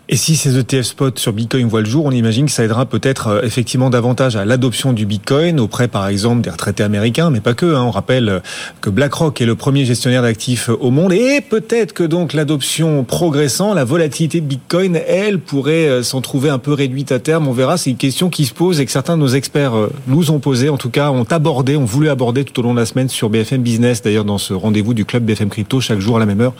Et 0.09 0.17
si 0.17 0.35
ces 0.35 0.59
ETF 0.59 0.85
spot 0.85 1.17
sur 1.17 1.31
Bitcoin 1.31 1.69
voient 1.69 1.79
le 1.79 1.87
jour, 1.87 2.03
on 2.03 2.11
imagine 2.11 2.47
que 2.47 2.51
ça 2.51 2.65
aidera 2.65 2.85
peut-être 2.85 3.27
euh, 3.27 3.41
effectivement 3.43 3.89
davantage 3.89 4.35
à 4.35 4.43
l'adoption 4.43 4.91
du 4.91 5.05
Bitcoin 5.05 5.61
auprès, 5.61 5.87
par 5.87 6.09
exemple, 6.09 6.41
des 6.41 6.49
retraités 6.49 6.83
américains, 6.83 7.29
mais 7.29 7.39
pas 7.39 7.53
que. 7.53 7.73
Hein. 7.73 7.83
On 7.83 7.91
rappelle 7.91 8.27
euh, 8.27 8.39
que 8.81 8.89
BlackRock 8.89 9.39
est 9.39 9.45
le 9.45 9.55
premier 9.55 9.85
gestionnaire 9.85 10.21
d'actifs 10.21 10.67
au 10.67 10.91
monde, 10.91 11.13
et 11.13 11.39
peut-être 11.39 11.93
que 11.93 12.03
donc 12.03 12.33
l'adoption 12.33 13.05
progressant, 13.05 13.73
la 13.73 13.85
volatilité 13.85 14.41
de 14.41 14.45
Bitcoin, 14.45 14.99
elle, 15.07 15.39
pourrait 15.39 15.87
euh, 15.87 16.03
s'en 16.03 16.19
trouver 16.19 16.49
un 16.49 16.59
peu 16.59 16.73
réduite 16.73 17.13
à 17.13 17.19
terme. 17.19 17.47
On 17.47 17.53
verra. 17.53 17.77
C'est 17.77 17.91
une 17.91 17.97
question 17.97 18.29
qui 18.29 18.43
se 18.43 18.53
pose 18.53 18.81
et 18.81 18.85
que 18.85 18.91
certains 18.91 19.15
de 19.15 19.21
nos 19.21 19.29
experts 19.29 19.73
nous 20.07 20.31
ont 20.31 20.39
posé, 20.39 20.67
en 20.67 20.77
tout 20.77 20.89
cas, 20.89 21.11
ont 21.11 21.23
abordé, 21.23 21.77
ont 21.77 21.85
voulu 21.85 22.09
aborder 22.09 22.43
tout 22.43 22.59
au 22.59 22.63
long 22.63 22.73
de 22.73 22.79
la 22.79 22.85
semaine 22.85 23.07
sur 23.07 23.29
BFM 23.29 23.61
Business, 23.61 24.01
d'ailleurs 24.01 24.25
dans 24.25 24.37
ce 24.37 24.53
rendez-vous 24.53 24.93
du 24.93 25.05
club 25.05 25.23
BFM 25.23 25.47
Crypto 25.47 25.79
chaque 25.79 25.99
jour 25.99 26.17
à 26.17 26.19
la 26.19 26.25
même 26.25 26.41
heure 26.41 26.53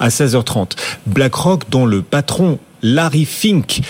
à 0.00 0.08
16h30. 0.08 0.70
BlackRock, 1.06 1.64
dont 1.68 1.84
le 1.84 2.00
patron 2.00 2.58
Larry 2.82 3.24
Fink 3.24 3.80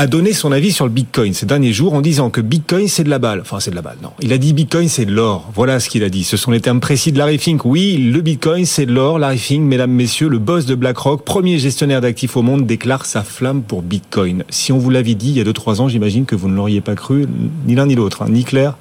a 0.00 0.06
donné 0.06 0.32
son 0.32 0.50
avis 0.50 0.72
sur 0.72 0.86
le 0.86 0.90
Bitcoin 0.90 1.34
ces 1.34 1.44
derniers 1.44 1.74
jours 1.74 1.92
en 1.92 2.00
disant 2.00 2.30
que 2.30 2.40
Bitcoin 2.40 2.88
c'est 2.88 3.04
de 3.04 3.10
la 3.10 3.18
balle. 3.18 3.40
Enfin, 3.42 3.60
c'est 3.60 3.70
de 3.70 3.76
la 3.76 3.82
balle. 3.82 3.98
Non. 4.02 4.12
Il 4.22 4.32
a 4.32 4.38
dit 4.38 4.54
Bitcoin 4.54 4.88
c'est 4.88 5.04
de 5.04 5.12
l'or. 5.12 5.50
Voilà 5.54 5.78
ce 5.78 5.90
qu'il 5.90 6.02
a 6.04 6.08
dit. 6.08 6.24
Ce 6.24 6.38
sont 6.38 6.50
les 6.50 6.62
termes 6.62 6.80
précis 6.80 7.12
de 7.12 7.18
Larry 7.18 7.36
Fink. 7.36 7.66
Oui, 7.66 7.98
le 7.98 8.22
Bitcoin 8.22 8.64
c'est 8.64 8.86
de 8.86 8.92
l'or. 8.92 9.18
Larry 9.18 9.36
Fink, 9.36 9.62
mesdames, 9.62 9.90
messieurs, 9.90 10.28
le 10.28 10.38
boss 10.38 10.64
de 10.64 10.74
BlackRock, 10.74 11.22
premier 11.24 11.58
gestionnaire 11.58 12.00
d'actifs 12.00 12.34
au 12.38 12.42
monde, 12.42 12.66
déclare 12.66 13.04
sa 13.04 13.22
flamme 13.22 13.62
pour 13.62 13.82
Bitcoin. 13.82 14.44
Si 14.48 14.72
on 14.72 14.78
vous 14.78 14.88
l'avait 14.88 15.14
dit 15.14 15.32
il 15.32 15.36
y 15.36 15.40
a 15.40 15.44
2-3 15.44 15.82
ans, 15.82 15.88
j'imagine 15.88 16.24
que 16.24 16.34
vous 16.34 16.48
ne 16.48 16.54
l'auriez 16.54 16.80
pas 16.80 16.94
cru, 16.94 17.26
ni 17.66 17.74
l'un 17.74 17.84
ni 17.84 17.94
l'autre, 17.94 18.22
hein. 18.22 18.28
ni 18.30 18.44
Claire. 18.44 18.78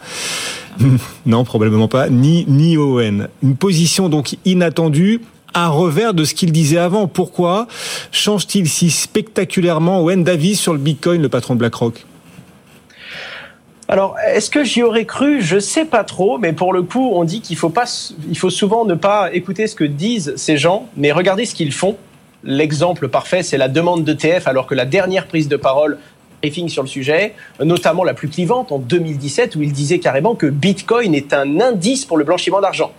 non, 1.26 1.44
probablement 1.44 1.90
pas, 1.90 2.10
ni, 2.10 2.46
ni 2.48 2.78
Owen. 2.78 3.28
Une 3.44 3.58
position 3.58 4.08
donc 4.08 4.38
inattendue 4.46 5.20
à 5.54 5.68
revers 5.68 6.14
de 6.14 6.24
ce 6.24 6.34
qu'il 6.34 6.52
disait 6.52 6.78
avant. 6.78 7.08
Pourquoi 7.08 7.68
change-t-il 8.12 8.68
si 8.68 8.90
spectaculairement 8.90 10.02
Owen 10.02 10.24
Davis 10.24 10.60
sur 10.60 10.74
le 10.74 10.80
Bitcoin, 10.80 11.22
le 11.22 11.30
patron 11.30 11.56
de 11.56 11.60
BlackRock? 11.60 12.06
Alors, 13.88 14.18
est-ce 14.20 14.52
que 14.52 14.64
j'y 14.64 14.84
aurais 14.84 15.06
cru? 15.06 15.42
Je 15.42 15.58
sais 15.58 15.86
pas 15.86 16.04
trop, 16.04 16.38
mais 16.38 16.54
pour 16.54 16.74
le 16.74 16.84
coup, 16.84 17.10
on 17.14 17.24
dit 17.24 17.42
qu'il 17.42 17.58
faut 17.58 17.70
pas, 17.70 17.86
il 18.30 18.38
faut 18.38 18.52
souvent 18.52 18.86
ne 18.86 18.94
pas 18.94 19.34
écouter 19.34 19.66
ce 19.66 19.74
que 19.74 19.84
disent 19.84 20.34
ces 20.36 20.58
gens, 20.58 20.88
mais 20.96 21.12
regarder 21.12 21.46
ce 21.46 21.56
qu'ils 21.56 21.74
font. 21.74 21.98
L'exemple 22.44 23.08
parfait, 23.08 23.42
c'est 23.42 23.58
la 23.58 23.68
demande 23.68 24.04
d'ETF, 24.04 24.48
alors 24.48 24.68
que 24.68 24.76
la 24.76 24.86
dernière 24.86 25.26
prise 25.26 25.48
de 25.48 25.58
parole 25.58 25.98
briefing 26.42 26.70
sur 26.70 26.84
le 26.84 26.88
sujet, 26.88 27.34
notamment 27.60 28.04
la 28.04 28.14
plus 28.14 28.30
clivante 28.30 28.72
en 28.72 28.78
2017, 28.78 29.56
où 29.56 29.64
il 29.64 29.74
disait 29.74 30.00
carrément 30.00 30.36
que 30.36 30.46
Bitcoin 30.46 31.16
est 31.16 31.34
un 31.34 31.60
indice 31.60 32.06
pour 32.06 32.18
le 32.18 32.24
blanchiment 32.24 32.62
d'argent. 32.62 32.92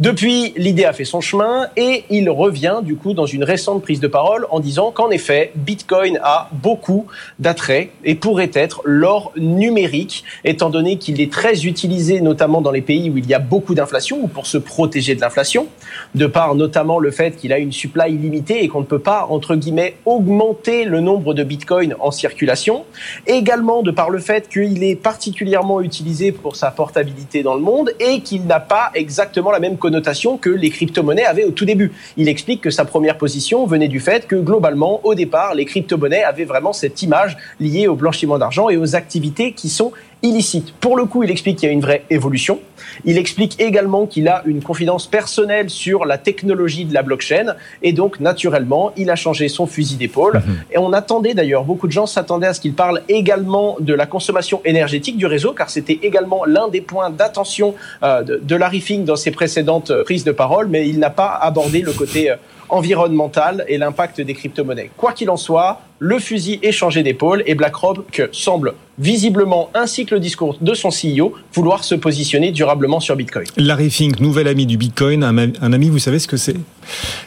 Depuis, 0.00 0.54
l'idée 0.56 0.86
a 0.86 0.94
fait 0.94 1.04
son 1.04 1.20
chemin 1.20 1.68
et 1.76 2.04
il 2.08 2.30
revient 2.30 2.80
du 2.82 2.96
coup 2.96 3.12
dans 3.12 3.26
une 3.26 3.44
récente 3.44 3.82
prise 3.82 4.00
de 4.00 4.08
parole 4.08 4.46
en 4.48 4.58
disant 4.58 4.92
qu'en 4.92 5.10
effet, 5.10 5.52
Bitcoin 5.56 6.18
a 6.22 6.48
beaucoup 6.52 7.06
d'attraits 7.38 7.90
et 8.02 8.14
pourrait 8.14 8.50
être 8.54 8.80
l'or 8.86 9.30
numérique, 9.36 10.24
étant 10.42 10.70
donné 10.70 10.96
qu'il 10.96 11.20
est 11.20 11.30
très 11.30 11.66
utilisé 11.66 12.22
notamment 12.22 12.62
dans 12.62 12.70
les 12.70 12.80
pays 12.80 13.10
où 13.10 13.18
il 13.18 13.26
y 13.26 13.34
a 13.34 13.38
beaucoup 13.38 13.74
d'inflation 13.74 14.20
ou 14.22 14.26
pour 14.26 14.46
se 14.46 14.56
protéger 14.56 15.14
de 15.14 15.20
l'inflation, 15.20 15.66
de 16.14 16.26
par 16.26 16.54
notamment 16.54 16.98
le 16.98 17.10
fait 17.10 17.36
qu'il 17.36 17.52
a 17.52 17.58
une 17.58 17.72
supply 17.72 18.14
illimitée 18.14 18.64
et 18.64 18.68
qu'on 18.68 18.80
ne 18.80 18.86
peut 18.86 19.00
pas, 19.00 19.26
entre 19.28 19.54
guillemets, 19.54 19.96
augmenter 20.06 20.84
le 20.86 21.00
nombre 21.00 21.34
de 21.34 21.44
Bitcoin 21.44 21.94
en 22.00 22.10
circulation, 22.10 22.86
également 23.26 23.82
de 23.82 23.90
par 23.90 24.08
le 24.08 24.18
fait 24.18 24.48
qu'il 24.48 24.82
est 24.82 24.96
particulièrement 24.96 25.82
utilisé 25.82 26.32
pour 26.32 26.56
sa 26.56 26.70
portabilité 26.70 27.42
dans 27.42 27.54
le 27.54 27.60
monde 27.60 27.92
et 28.00 28.20
qu'il 28.20 28.46
n'a 28.46 28.60
pas 28.60 28.90
exactement 28.94 29.50
la 29.50 29.59
même 29.60 29.76
connotation 29.76 30.36
que 30.36 30.50
les 30.50 30.70
crypto-monnaies 30.70 31.24
avaient 31.24 31.44
au 31.44 31.52
tout 31.52 31.64
début. 31.64 31.92
Il 32.16 32.28
explique 32.28 32.60
que 32.60 32.70
sa 32.70 32.84
première 32.84 33.16
position 33.16 33.66
venait 33.66 33.88
du 33.88 34.00
fait 34.00 34.26
que 34.26 34.36
globalement, 34.36 35.00
au 35.04 35.14
départ, 35.14 35.54
les 35.54 35.64
crypto-monnaies 35.64 36.24
avaient 36.24 36.44
vraiment 36.44 36.72
cette 36.72 37.02
image 37.02 37.36
liée 37.60 37.86
au 37.86 37.94
blanchiment 37.94 38.38
d'argent 38.38 38.68
et 38.68 38.76
aux 38.76 38.96
activités 38.96 39.52
qui 39.52 39.68
sont 39.68 39.92
illicite. 40.22 40.72
Pour 40.74 40.96
le 40.96 41.04
coup, 41.04 41.22
il 41.22 41.30
explique 41.30 41.58
qu'il 41.58 41.68
y 41.68 41.70
a 41.70 41.72
une 41.72 41.80
vraie 41.80 42.04
évolution. 42.10 42.60
Il 43.04 43.16
explique 43.18 43.60
également 43.60 44.06
qu'il 44.06 44.28
a 44.28 44.42
une 44.46 44.62
confidence 44.62 45.06
personnelle 45.06 45.70
sur 45.70 46.04
la 46.04 46.18
technologie 46.18 46.84
de 46.84 46.92
la 46.92 47.02
blockchain 47.02 47.54
et 47.82 47.92
donc 47.92 48.20
naturellement, 48.20 48.92
il 48.96 49.10
a 49.10 49.16
changé 49.16 49.48
son 49.48 49.66
fusil 49.66 49.96
d'épaule. 49.96 50.36
Mhm. 50.36 50.56
Et 50.72 50.78
on 50.78 50.92
attendait 50.92 51.34
d'ailleurs, 51.34 51.64
beaucoup 51.64 51.86
de 51.86 51.92
gens 51.92 52.06
s'attendaient 52.06 52.48
à 52.48 52.54
ce 52.54 52.60
qu'il 52.60 52.74
parle 52.74 53.02
également 53.08 53.76
de 53.80 53.94
la 53.94 54.06
consommation 54.06 54.60
énergétique 54.64 55.16
du 55.16 55.26
réseau, 55.26 55.52
car 55.52 55.70
c'était 55.70 55.98
également 56.02 56.44
l'un 56.44 56.68
des 56.68 56.80
points 56.80 57.10
d'attention 57.10 57.74
euh, 58.02 58.22
de, 58.22 58.40
de 58.42 58.56
Larry 58.56 58.80
Fink 58.80 59.04
dans 59.04 59.16
ses 59.16 59.30
précédentes 59.30 59.90
euh, 59.90 60.04
prises 60.04 60.24
de 60.24 60.32
parole, 60.32 60.68
mais 60.68 60.88
il 60.88 60.98
n'a 60.98 61.10
pas 61.10 61.38
abordé 61.40 61.80
le 61.80 61.92
côté 61.92 62.30
euh, 62.30 62.36
environnemental 62.68 63.64
et 63.68 63.78
l'impact 63.78 64.20
des 64.20 64.34
crypto-monnaies. 64.34 64.90
Quoi 64.96 65.12
qu'il 65.12 65.30
en 65.30 65.36
soit, 65.36 65.80
le 65.98 66.18
fusil 66.18 66.60
est 66.62 66.72
changé 66.72 67.02
d'épaule 67.02 67.42
et 67.46 67.54
BlackRock 67.54 68.28
semble 68.32 68.74
visiblement, 68.98 69.70
ainsi 69.74 70.04
que 70.04 70.14
le 70.14 70.20
discours 70.20 70.56
de 70.60 70.74
son 70.74 70.90
CEO, 70.90 71.32
vouloir 71.54 71.84
se 71.84 71.94
positionner 71.94 72.52
durablement 72.52 73.00
sur 73.00 73.16
Bitcoin. 73.16 73.46
Larry 73.56 73.90
Fink, 73.90 74.20
nouvel 74.20 74.48
ami 74.48 74.66
du 74.66 74.76
Bitcoin, 74.76 75.24
un, 75.24 75.72
ami, 75.72 75.88
vous 75.88 75.98
savez 75.98 76.18
ce 76.18 76.28
que 76.28 76.36
c'est? 76.36 76.56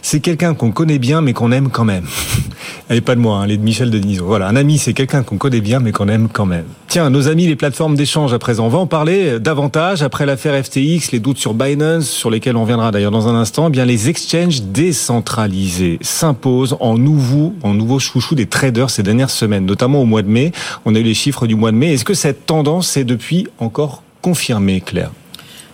C'est 0.01 0.19
quelqu'un 0.19 0.53
qu'on 0.53 0.71
connaît 0.71 0.99
bien 0.99 1.21
mais 1.21 1.33
qu'on 1.33 1.51
aime 1.51 1.69
quand 1.69 1.85
même. 1.85 2.05
Elle 2.89 2.97
n'est 2.97 3.01
pas 3.01 3.15
de 3.15 3.21
moi, 3.21 3.37
hein, 3.37 3.43
elle 3.45 3.51
est 3.51 3.57
de 3.57 3.63
Michel 3.63 3.89
Denisot. 3.89 4.25
Voilà, 4.25 4.47
un 4.47 4.55
ami, 4.57 4.77
c'est 4.77 4.93
quelqu'un 4.93 5.23
qu'on 5.23 5.37
connaît 5.37 5.61
bien 5.61 5.79
mais 5.79 5.91
qu'on 5.91 6.09
aime 6.09 6.27
quand 6.31 6.45
même. 6.45 6.65
Tiens, 6.89 7.09
nos 7.09 7.27
amis 7.27 7.47
les 7.47 7.55
plateformes 7.55 7.95
d'échange 7.95 8.33
à 8.33 8.39
présent, 8.39 8.65
on 8.65 8.69
va 8.69 8.77
en 8.77 8.87
parler 8.87 9.39
davantage 9.39 10.03
après 10.03 10.25
l'affaire 10.25 10.63
FTX, 10.63 11.11
les 11.11 11.19
doutes 11.19 11.37
sur 11.37 11.53
Binance, 11.53 12.07
sur 12.07 12.29
lesquels 12.29 12.57
on 12.57 12.65
viendra 12.65 12.91
d'ailleurs 12.91 13.11
dans 13.11 13.27
un 13.27 13.35
instant. 13.35 13.67
Eh 13.69 13.71
bien, 13.71 13.85
les 13.85 14.09
exchanges 14.09 14.61
décentralisés 14.61 15.97
s'imposent 16.01 16.77
en 16.81 16.97
nouveau, 16.97 17.53
en 17.63 17.73
nouveau 17.73 17.99
chouchou 17.99 18.35
des 18.35 18.45
traders 18.45 18.89
ces 18.89 19.01
dernières 19.01 19.29
semaines, 19.29 19.65
notamment 19.65 20.01
au 20.01 20.05
mois 20.05 20.21
de 20.21 20.29
mai. 20.29 20.51
On 20.85 20.93
a 20.93 20.99
eu 20.99 21.03
les 21.03 21.13
chiffres 21.13 21.47
du 21.47 21.52
mois 21.55 21.71
de 21.71 21.77
mai. 21.77 21.93
Est-ce 21.93 22.05
que 22.05 22.13
cette 22.13 22.45
tendance 22.45 22.97
est 22.97 23.03
depuis 23.03 23.47
encore 23.59 24.03
confirmée, 24.21 24.81
Claire? 24.81 25.11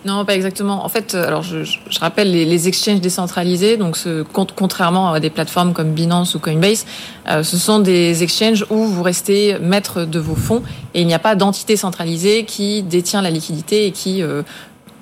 Non, 0.04 0.24
pas 0.24 0.34
exactement. 0.34 0.82
En 0.82 0.88
fait, 0.88 1.14
euh, 1.14 1.26
alors 1.26 1.42
je, 1.42 1.58
rappelle 2.00 2.30
les, 2.30 2.68
exchanges 2.68 3.02
décentralisés, 3.02 3.76
donc 3.76 3.98
ce, 3.98 4.22
contrairement 4.56 5.12
à 5.12 5.20
des 5.20 5.28
plateformes 5.28 5.74
comme 5.74 5.92
Binance 5.92 6.34
ou 6.34 6.38
Coinbase, 6.38 6.86
euh, 7.28 7.42
ce 7.42 7.58
sont 7.58 7.80
des 7.80 8.22
exchanges 8.22 8.64
où 8.70 8.84
vous 8.86 9.02
restez 9.02 9.58
maître 9.60 10.06
de 10.06 10.18
vos 10.18 10.36
fonds 10.36 10.62
et 10.94 11.02
il 11.02 11.06
n'y 11.06 11.12
a 11.12 11.18
pas 11.18 11.34
d'entité 11.34 11.76
centralisée 11.76 12.44
qui 12.44 12.82
détient 12.82 13.20
la 13.20 13.30
liquidité 13.30 13.86
et 13.86 13.92
qui 13.92 14.22
euh, 14.22 14.42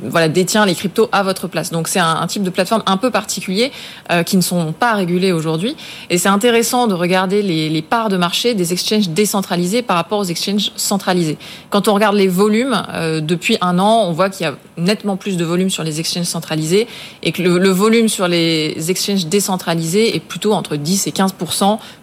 voilà, 0.03 0.29
détient 0.29 0.65
les 0.67 0.75
cryptos 0.75 1.09
à 1.13 1.23
votre 1.23 1.49
place. 1.49 1.71
Donc 1.71 1.89
c'est 1.89 1.99
un, 1.99 2.27
type 2.27 2.43
de 2.43 2.51
plateforme 2.51 2.83
un 2.87 2.97
peu 2.97 3.11
particulier 3.11 3.73
euh, 4.11 4.23
qui 4.23 4.37
ne 4.37 4.43
sont 4.43 4.73
pas 4.73 4.95
régulés 4.95 5.33
aujourd'hui. 5.33 5.77
Et 6.11 6.19
c'est 6.19 6.29
intéressant 6.29 6.87
de 6.87 6.95
regarder 6.95 7.43
les, 7.43 7.69
les, 7.69 7.83
parts 7.83 8.09
de 8.09 8.17
marché 8.17 8.55
des 8.55 8.73
exchanges 8.73 9.09
décentralisés 9.09 9.83
par 9.83 9.97
rapport 9.97 10.19
aux 10.19 10.25
exchanges 10.25 10.73
centralisés. 10.77 11.39
Quand 11.71 11.89
on 11.89 11.95
regarde 11.95 12.17
les 12.17 12.29
volumes, 12.29 12.83
euh, 12.93 13.21
depuis 13.21 13.57
un 13.61 13.79
an, 13.79 14.05
on 14.07 14.13
voit 14.13 14.31
qu'il 14.31 14.45
y 14.45 14.49
a 14.49 14.55
nettement 14.77 15.17
plus 15.17 15.37
de 15.37 15.45
volume 15.45 15.71
sur 15.71 15.85
les 15.85 16.01
exchanges 16.01 16.27
centralisés 16.27 16.87
et 17.23 17.33
que 17.33 17.43
le, 17.43 17.59
le, 17.59 17.71
volume 17.71 18.09
sur 18.09 18.29
les 18.29 18.91
exchanges 18.91 19.27
décentralisés 19.27 20.15
est 20.15 20.21
plutôt 20.21 20.53
entre 20.53 20.77
10 20.77 21.07
et 21.07 21.13
15 21.13 21.35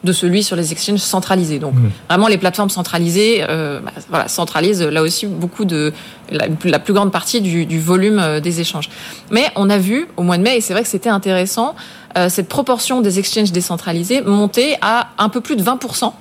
de 0.04 0.12
celui 0.12 0.44
sur 0.44 0.56
les 0.56 0.72
exchanges 0.72 1.00
centralisés. 1.00 1.60
Donc 1.60 1.76
mmh. 1.76 1.90
vraiment 2.10 2.28
les 2.28 2.38
plateformes 2.38 2.70
centralisées 2.70 3.46
euh, 3.48 3.80
bah, 3.80 3.92
voilà, 4.10 4.28
centralisent 4.28 4.82
là 4.82 5.02
aussi 5.02 5.26
beaucoup 5.28 5.66
de 5.66 5.94
la, 6.32 6.48
la 6.64 6.80
plus 6.80 6.94
grande 6.94 7.12
partie 7.12 7.42
du, 7.42 7.66
du 7.66 7.80
volume 7.86 8.20
euh, 8.20 8.40
des 8.40 8.60
échanges. 8.60 8.90
Mais 9.32 9.46
on 9.56 9.70
a 9.70 9.78
vu 9.78 10.08
au 10.18 10.24
mois 10.24 10.38
de 10.38 10.44
mai, 10.44 10.58
et 10.58 10.62
c'est 10.62 10.74
vrai 10.74 10.84
que 10.84 10.90
c'était 10.90 11.10
intéressant, 11.10 11.76
euh, 12.18 12.30
cette 12.30 12.50
proportion 12.50 13.02
des 13.02 13.20
exchanges 13.20 13.52
décentralisés 13.52 14.22
monter 14.22 14.76
à 14.82 15.10
un 15.18 15.30
peu 15.30 15.42
plus 15.42 15.56
de 15.56 15.64
20% 15.64 16.12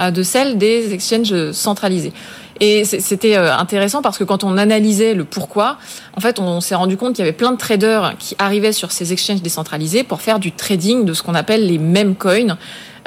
euh, 0.00 0.10
de 0.10 0.22
celle 0.22 0.58
des 0.58 0.92
exchanges 0.92 1.52
centralisés. 1.52 2.12
Et 2.58 2.86
c'était 2.86 3.36
intéressant 3.36 4.00
parce 4.00 4.16
que 4.16 4.24
quand 4.24 4.42
on 4.42 4.56
analysait 4.56 5.12
le 5.12 5.24
pourquoi, 5.24 5.76
en 6.16 6.22
fait, 6.22 6.38
on 6.38 6.62
s'est 6.62 6.74
rendu 6.74 6.96
compte 6.96 7.14
qu'il 7.14 7.22
y 7.22 7.28
avait 7.28 7.36
plein 7.36 7.52
de 7.52 7.58
traders 7.58 8.14
qui 8.18 8.34
arrivaient 8.38 8.72
sur 8.72 8.92
ces 8.92 9.12
exchanges 9.12 9.42
décentralisés 9.42 10.04
pour 10.04 10.22
faire 10.22 10.38
du 10.38 10.52
trading 10.52 11.04
de 11.04 11.12
ce 11.12 11.22
qu'on 11.22 11.34
appelle 11.34 11.66
les 11.66 11.76
mêmes 11.76 12.14
coins. 12.14 12.56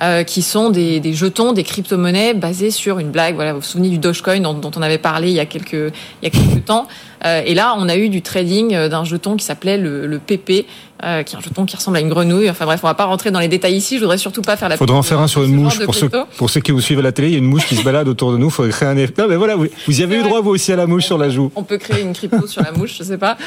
Euh, 0.01 0.23
qui 0.23 0.41
sont 0.41 0.69
des, 0.69 1.01
des 1.01 1.13
jetons, 1.13 1.51
des 1.51 1.63
crypto-monnaies 1.63 2.33
basées 2.33 2.71
sur 2.71 2.99
une 2.99 3.11
blague. 3.11 3.35
Voilà, 3.35 3.51
vous 3.51 3.59
vous 3.59 3.65
souvenez 3.65 3.89
du 3.89 3.97
Dogecoin 3.97 4.39
dont, 4.39 4.53
dont 4.53 4.71
on 4.77 4.81
avait 4.81 4.97
parlé 4.97 5.27
il 5.27 5.35
y 5.35 5.41
a 5.41 5.45
quelques, 5.45 5.73
il 5.73 6.23
y 6.23 6.27
a 6.27 6.29
quelques 6.29 6.63
temps. 6.63 6.87
Euh, 7.25 7.41
et 7.45 7.53
là, 7.53 7.75
on 7.77 7.89
a 7.89 7.97
eu 7.97 8.07
du 8.07 8.21
trading 8.21 8.73
euh, 8.73 8.87
d'un 8.87 9.03
jeton 9.03 9.35
qui 9.35 9.43
s'appelait 9.43 9.77
le, 9.77 10.07
le 10.07 10.19
PP, 10.19 10.65
euh, 11.03 11.23
qui 11.23 11.35
est 11.35 11.37
un 11.37 11.41
jeton 11.41 11.65
qui 11.65 11.75
ressemble 11.75 11.97
à 11.97 11.99
une 11.99 12.09
grenouille. 12.09 12.49
Enfin 12.49 12.65
bref, 12.65 12.81
on 12.83 12.87
va 12.87 12.93
pas 12.93 13.05
rentrer 13.05 13.31
dans 13.31 13.39
les 13.39 13.47
détails 13.47 13.75
ici. 13.75 13.95
Je 13.95 14.01
voudrais 14.01 14.17
surtout 14.17 14.41
pas 14.41 14.57
faire 14.57 14.69
la. 14.69 14.77
Faudrait 14.77 14.97
en 14.97 15.03
faire 15.03 15.19
un 15.19 15.27
sur 15.27 15.43
une 15.43 15.55
mouche 15.55 15.79
pour 15.79 15.95
ceux, 15.95 16.09
pour 16.37 16.49
ceux 16.49 16.59
qui 16.59 16.71
vous 16.71 16.81
suivent 16.81 16.99
à 16.99 17.03
la 17.03 17.11
télé. 17.11 17.29
Il 17.29 17.33
y 17.33 17.35
a 17.35 17.39
une 17.39 17.45
mouche 17.45 17.67
qui 17.67 17.75
se 17.75 17.83
balade 17.83 18.07
autour 18.07 18.31
de 18.31 18.37
nous. 18.37 18.49
Faudrait 18.49 18.71
créer 18.71 18.89
un 18.89 18.97
effet. 18.97 19.13
Non 19.17 19.27
mais 19.27 19.35
voilà, 19.35 19.55
vous, 19.55 19.67
vous 19.87 20.01
y 20.01 20.03
avez 20.03 20.17
eu 20.17 20.23
droit 20.23 20.41
vous 20.41 20.51
aussi 20.51 20.71
à 20.71 20.75
la 20.75 20.87
mouche 20.87 21.05
sur 21.05 21.17
la 21.17 21.29
joue. 21.29 21.51
On 21.55 21.63
peut 21.63 21.77
créer 21.77 22.01
une 22.01 22.13
crypto 22.13 22.47
sur 22.47 22.61
la 22.61 22.71
mouche, 22.71 22.95
je 22.97 23.03
sais 23.03 23.17
pas. 23.17 23.37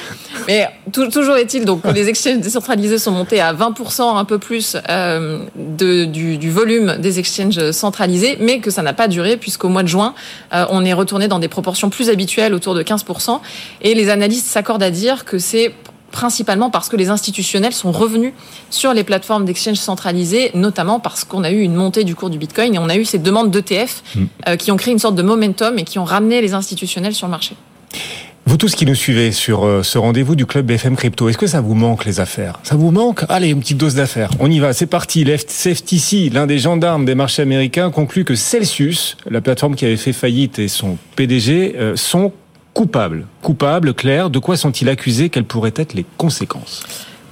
Mais 0.46 0.68
toujours 0.92 1.36
est-il 1.36 1.64
donc 1.64 1.82
que 1.82 1.88
les 1.88 2.08
exchanges 2.08 2.40
décentralisés 2.40 2.98
sont 2.98 3.12
montés 3.12 3.40
à 3.40 3.52
20% 3.52 4.16
un 4.16 4.24
peu 4.24 4.38
plus 4.38 4.76
euh, 4.88 5.44
de, 5.56 6.04
du, 6.04 6.38
du, 6.38 6.50
volume 6.50 6.96
des 6.98 7.18
exchanges 7.18 7.70
centralisés, 7.70 8.36
mais 8.40 8.60
que 8.60 8.70
ça 8.70 8.82
n'a 8.82 8.92
pas 8.92 9.08
duré 9.08 9.36
puisqu'au 9.36 9.68
mois 9.68 9.82
de 9.82 9.88
juin, 9.88 10.14
euh, 10.54 10.64
on 10.70 10.84
est 10.84 10.92
retourné 10.92 11.28
dans 11.28 11.38
des 11.38 11.48
proportions 11.48 11.90
plus 11.90 12.08
habituelles 12.08 12.54
autour 12.54 12.74
de 12.74 12.82
15%. 12.82 13.40
Et 13.82 13.94
les 13.94 14.08
analystes 14.08 14.46
s'accordent 14.46 14.82
à 14.82 14.90
dire 14.90 15.24
que 15.24 15.38
c'est 15.38 15.74
principalement 16.12 16.70
parce 16.70 16.88
que 16.88 16.96
les 16.96 17.08
institutionnels 17.10 17.72
sont 17.72 17.90
revenus 17.90 18.32
sur 18.70 18.94
les 18.94 19.02
plateformes 19.02 19.44
d'exchange 19.44 19.78
centralisées, 19.78 20.52
notamment 20.54 21.00
parce 21.00 21.24
qu'on 21.24 21.42
a 21.42 21.50
eu 21.50 21.60
une 21.60 21.74
montée 21.74 22.04
du 22.04 22.14
cours 22.14 22.30
du 22.30 22.38
Bitcoin 22.38 22.74
et 22.74 22.78
on 22.78 22.88
a 22.88 22.96
eu 22.96 23.04
ces 23.04 23.18
demandes 23.18 23.50
d'ETF 23.50 24.02
mm. 24.14 24.24
euh, 24.48 24.56
qui 24.56 24.70
ont 24.70 24.76
créé 24.76 24.92
une 24.92 25.00
sorte 25.00 25.16
de 25.16 25.22
momentum 25.22 25.78
et 25.78 25.84
qui 25.84 25.98
ont 25.98 26.04
ramené 26.04 26.40
les 26.40 26.54
institutionnels 26.54 27.14
sur 27.14 27.26
le 27.26 27.32
marché. 27.32 27.56
Vous 28.44 28.56
tous 28.56 28.74
qui 28.74 28.86
nous 28.86 28.96
suivez 28.96 29.30
sur 29.30 29.64
euh, 29.64 29.82
ce 29.84 29.98
rendez-vous 29.98 30.34
du 30.34 30.46
club 30.46 30.66
BFM 30.66 30.96
Crypto, 30.96 31.28
est-ce 31.28 31.38
que 31.38 31.46
ça 31.46 31.60
vous 31.60 31.74
manque 31.74 32.04
les 32.04 32.18
affaires? 32.18 32.58
Ça 32.64 32.74
vous 32.74 32.90
manque? 32.90 33.24
Allez, 33.28 33.50
une 33.50 33.60
petite 33.60 33.78
dose 33.78 33.94
d'affaires. 33.94 34.30
On 34.40 34.50
y 34.50 34.58
va, 34.58 34.72
c'est 34.72 34.86
parti. 34.86 35.24
L'FTC, 35.24 36.28
l'un 36.28 36.46
des 36.46 36.58
gendarmes 36.58 37.04
des 37.04 37.14
marchés 37.14 37.42
américains, 37.42 37.90
conclut 37.90 38.24
que 38.24 38.34
Celsius, 38.34 39.16
la 39.30 39.40
plateforme 39.40 39.76
qui 39.76 39.84
avait 39.84 39.96
fait 39.96 40.12
faillite 40.12 40.58
et 40.58 40.66
son 40.66 40.98
PDG, 41.14 41.76
euh, 41.76 41.94
sont 41.94 42.32
coupable. 42.74 43.26
Coupable, 43.42 43.94
clair, 43.94 44.30
de 44.30 44.38
quoi 44.38 44.56
sont-ils 44.56 44.88
accusés? 44.88 45.28
Quelles 45.28 45.44
pourraient 45.44 45.74
être 45.76 45.94
les 45.94 46.06
conséquences? 46.16 46.82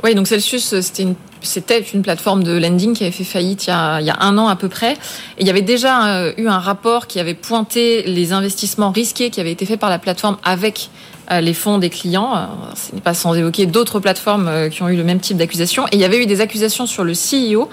Oui, 0.02 0.14
donc 0.14 0.26
Celsius, 0.26 0.80
c'était 0.80 1.02
une 1.02 1.14
c'était 1.42 1.80
une 1.80 2.02
plateforme 2.02 2.42
de 2.42 2.52
lending 2.52 2.94
qui 2.94 3.04
avait 3.04 3.12
fait 3.12 3.24
faillite 3.24 3.66
il 3.66 3.70
y 3.70 4.10
a, 4.10 4.16
un 4.20 4.38
an 4.38 4.48
à 4.48 4.56
peu 4.56 4.68
près. 4.68 4.96
Il 5.38 5.46
y 5.46 5.50
avait 5.50 5.62
déjà 5.62 6.06
euh, 6.06 6.32
eu 6.36 6.48
un 6.48 6.58
rapport 6.58 7.06
qui 7.06 7.18
avait 7.18 7.34
pointé 7.34 8.02
les 8.02 8.32
investissements 8.32 8.90
risqués 8.90 9.30
qui 9.30 9.40
avaient 9.40 9.52
été 9.52 9.66
faits 9.66 9.80
par 9.80 9.90
la 9.90 9.98
plateforme 9.98 10.36
avec 10.42 10.90
euh, 11.30 11.40
les 11.40 11.54
fonds 11.54 11.78
des 11.78 11.90
clients. 11.90 12.48
Ce 12.74 12.94
n'est 12.94 13.00
pas 13.00 13.14
sans 13.14 13.34
évoquer 13.34 13.66
d'autres 13.66 14.00
plateformes 14.00 14.48
euh, 14.48 14.68
qui 14.68 14.82
ont 14.82 14.88
eu 14.88 14.96
le 14.96 15.04
même 15.04 15.20
type 15.20 15.36
d'accusation. 15.36 15.86
Et 15.86 15.96
il 15.96 16.00
y 16.00 16.04
avait 16.04 16.22
eu 16.22 16.26
des 16.26 16.40
accusations 16.40 16.86
sur 16.86 17.04
le 17.04 17.14
CEO 17.14 17.68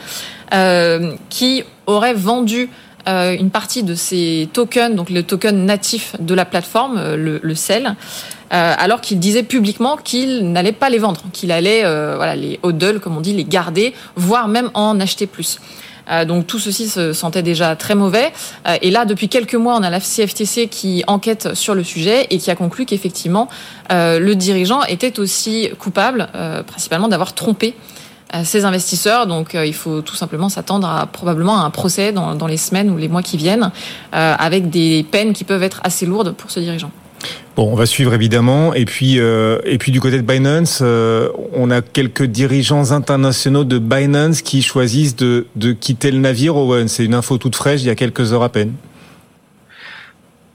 qui 1.29 1.63
aurait 1.87 2.13
vendu 2.13 2.63
euh, 2.63 2.86
une 3.07 3.49
partie 3.49 3.83
de 3.83 3.95
ces 3.95 4.49
tokens, 4.51 4.95
donc 4.95 5.09
le 5.09 5.23
token 5.23 5.65
natif 5.65 6.15
de 6.19 6.33
la 6.33 6.45
plateforme, 6.45 6.97
euh, 6.97 7.15
le, 7.15 7.39
le 7.41 7.55
CEL, 7.55 7.95
euh, 8.53 8.73
alors 8.77 9.01
qu'il 9.01 9.19
disait 9.19 9.43
publiquement 9.43 9.97
qu'il 9.97 10.51
n'allait 10.51 10.71
pas 10.71 10.89
les 10.89 10.97
vendre, 10.97 11.21
qu'il 11.33 11.51
allait 11.51 11.81
voilà, 11.81 12.35
les 12.35 12.59
hodl, 12.63 12.99
comme 12.99 13.17
on 13.17 13.21
dit, 13.21 13.33
les 13.33 13.43
garder, 13.43 13.93
voire 14.15 14.47
même 14.47 14.69
en 14.73 14.99
acheter 14.99 15.27
plus. 15.27 15.59
donc 16.25 16.47
tout 16.47 16.59
ceci 16.59 16.87
se 16.87 17.11
sentait 17.11 17.43
déjà 17.43 17.75
très 17.75 17.93
mauvais. 17.93 18.31
et 18.81 18.89
là, 18.89 19.03
depuis 19.03 19.27
quelques 19.27 19.55
mois, 19.55 19.75
on 19.75 19.83
a 19.83 19.89
la 19.89 19.99
CFTC 19.99 20.69
qui 20.69 21.03
enquête 21.07 21.55
sur 21.55 21.75
le 21.75 21.83
sujet 21.83 22.27
et 22.29 22.37
qui 22.37 22.49
a 22.49 22.55
conclu 22.55 22.85
qu'effectivement, 22.85 23.49
le 23.89 24.33
dirigeant 24.33 24.83
était 24.83 25.19
aussi 25.19 25.69
coupable, 25.77 26.29
principalement 26.65 27.09
d'avoir 27.09 27.33
trompé 27.33 27.75
ces 28.43 28.65
investisseurs. 28.65 29.27
Donc 29.27 29.55
euh, 29.55 29.65
il 29.65 29.73
faut 29.73 30.01
tout 30.01 30.15
simplement 30.15 30.49
s'attendre 30.49 30.87
à 30.87 31.05
probablement 31.05 31.59
à 31.59 31.63
un 31.63 31.69
procès 31.69 32.11
dans, 32.11 32.47
les 32.47 32.57
semaines 32.57 32.89
ou 32.89 32.97
les 32.97 33.07
mois 33.07 33.23
qui 33.23 33.37
viennent, 33.37 33.71
euh, 34.13 34.35
avec 34.37 34.69
des 34.69 35.05
peines 35.09 35.33
qui 35.33 35.43
peuvent 35.43 35.63
être 35.63 35.81
assez 35.83 36.05
lourdes 36.05 36.33
pour 36.33 36.51
ce 36.51 36.59
dirigeant. 36.59 36.91
Bon, 37.55 37.71
on 37.71 37.75
va 37.75 37.87
suivre 37.87 38.13
évidemment. 38.13 38.73
Et 38.75 38.85
puis, 38.85 39.19
euh, 39.19 39.59
et 39.65 39.79
puis 39.79 39.91
du 39.91 39.99
côté 39.99 40.17
de 40.17 40.21
Binance, 40.21 40.81
on 40.81 41.71
a 41.71 41.81
quelques 41.81 42.23
dirigeants 42.23 42.91
internationaux 42.91 43.63
de 43.63 43.79
Binance 43.79 44.41
qui 44.41 44.61
choisissent 44.61 45.15
de, 45.15 45.47
de 45.55 45.71
quitter 45.71 46.11
le 46.11 46.19
navire. 46.19 46.55
Owen, 46.55 46.87
c'est 46.87 47.03
une 47.03 47.15
info 47.15 47.37
toute 47.37 47.55
fraîche, 47.55 47.81
il 47.81 47.87
y 47.87 47.89
a 47.89 47.95
quelques 47.95 48.33
heures 48.33 48.43
à 48.43 48.49
peine. 48.49 48.73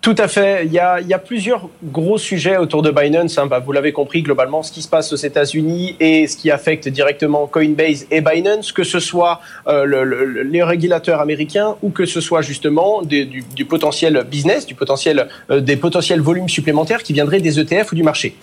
Tout 0.02 0.16
à 0.18 0.26
fait. 0.26 0.66
Il 0.66 0.72
y 0.72 0.80
a, 0.80 1.18
plusieurs 1.24 1.68
gros 1.84 2.18
sujets 2.18 2.56
autour 2.56 2.82
de 2.82 2.90
Binance. 2.90 3.38
Hein. 3.38 3.46
Bah, 3.46 3.60
vous 3.60 3.70
l'avez 3.70 3.92
compris, 3.92 4.22
globalement, 4.22 4.64
ce 4.64 4.72
qui 4.72 4.82
se 4.82 4.88
passe 4.88 5.12
aux 5.12 5.16
États-Unis 5.16 5.94
et 6.00 6.26
ce 6.26 6.36
qui 6.36 6.50
affecte 6.50 6.88
directement 6.88 7.46
Coinbase 7.46 8.08
et 8.10 8.20
Binance, 8.20 8.72
que 8.72 8.82
ce 8.82 8.98
soit 8.98 9.40
euh, 9.68 9.84
le, 9.84 10.42
les 10.42 10.64
régulateurs 10.64 11.20
américains 11.20 11.76
ou 11.82 11.90
que 11.90 12.04
ce 12.04 12.20
soit 12.20 12.42
justement 12.42 13.02
du, 13.02 13.44
potentiel 13.64 14.26
business, 14.28 14.66
du 14.66 14.74
potentiel, 14.74 15.28
euh, 15.50 15.60
des 15.60 15.76
potentiels 15.76 16.20
volumes 16.20 16.48
supplémentaires 16.48 17.04
qui 17.04 17.12
viendraient 17.12 17.40
des 17.40 17.60
ETF 17.60 17.92
ou 17.92 17.94
du 17.94 18.02
marché. 18.02 18.34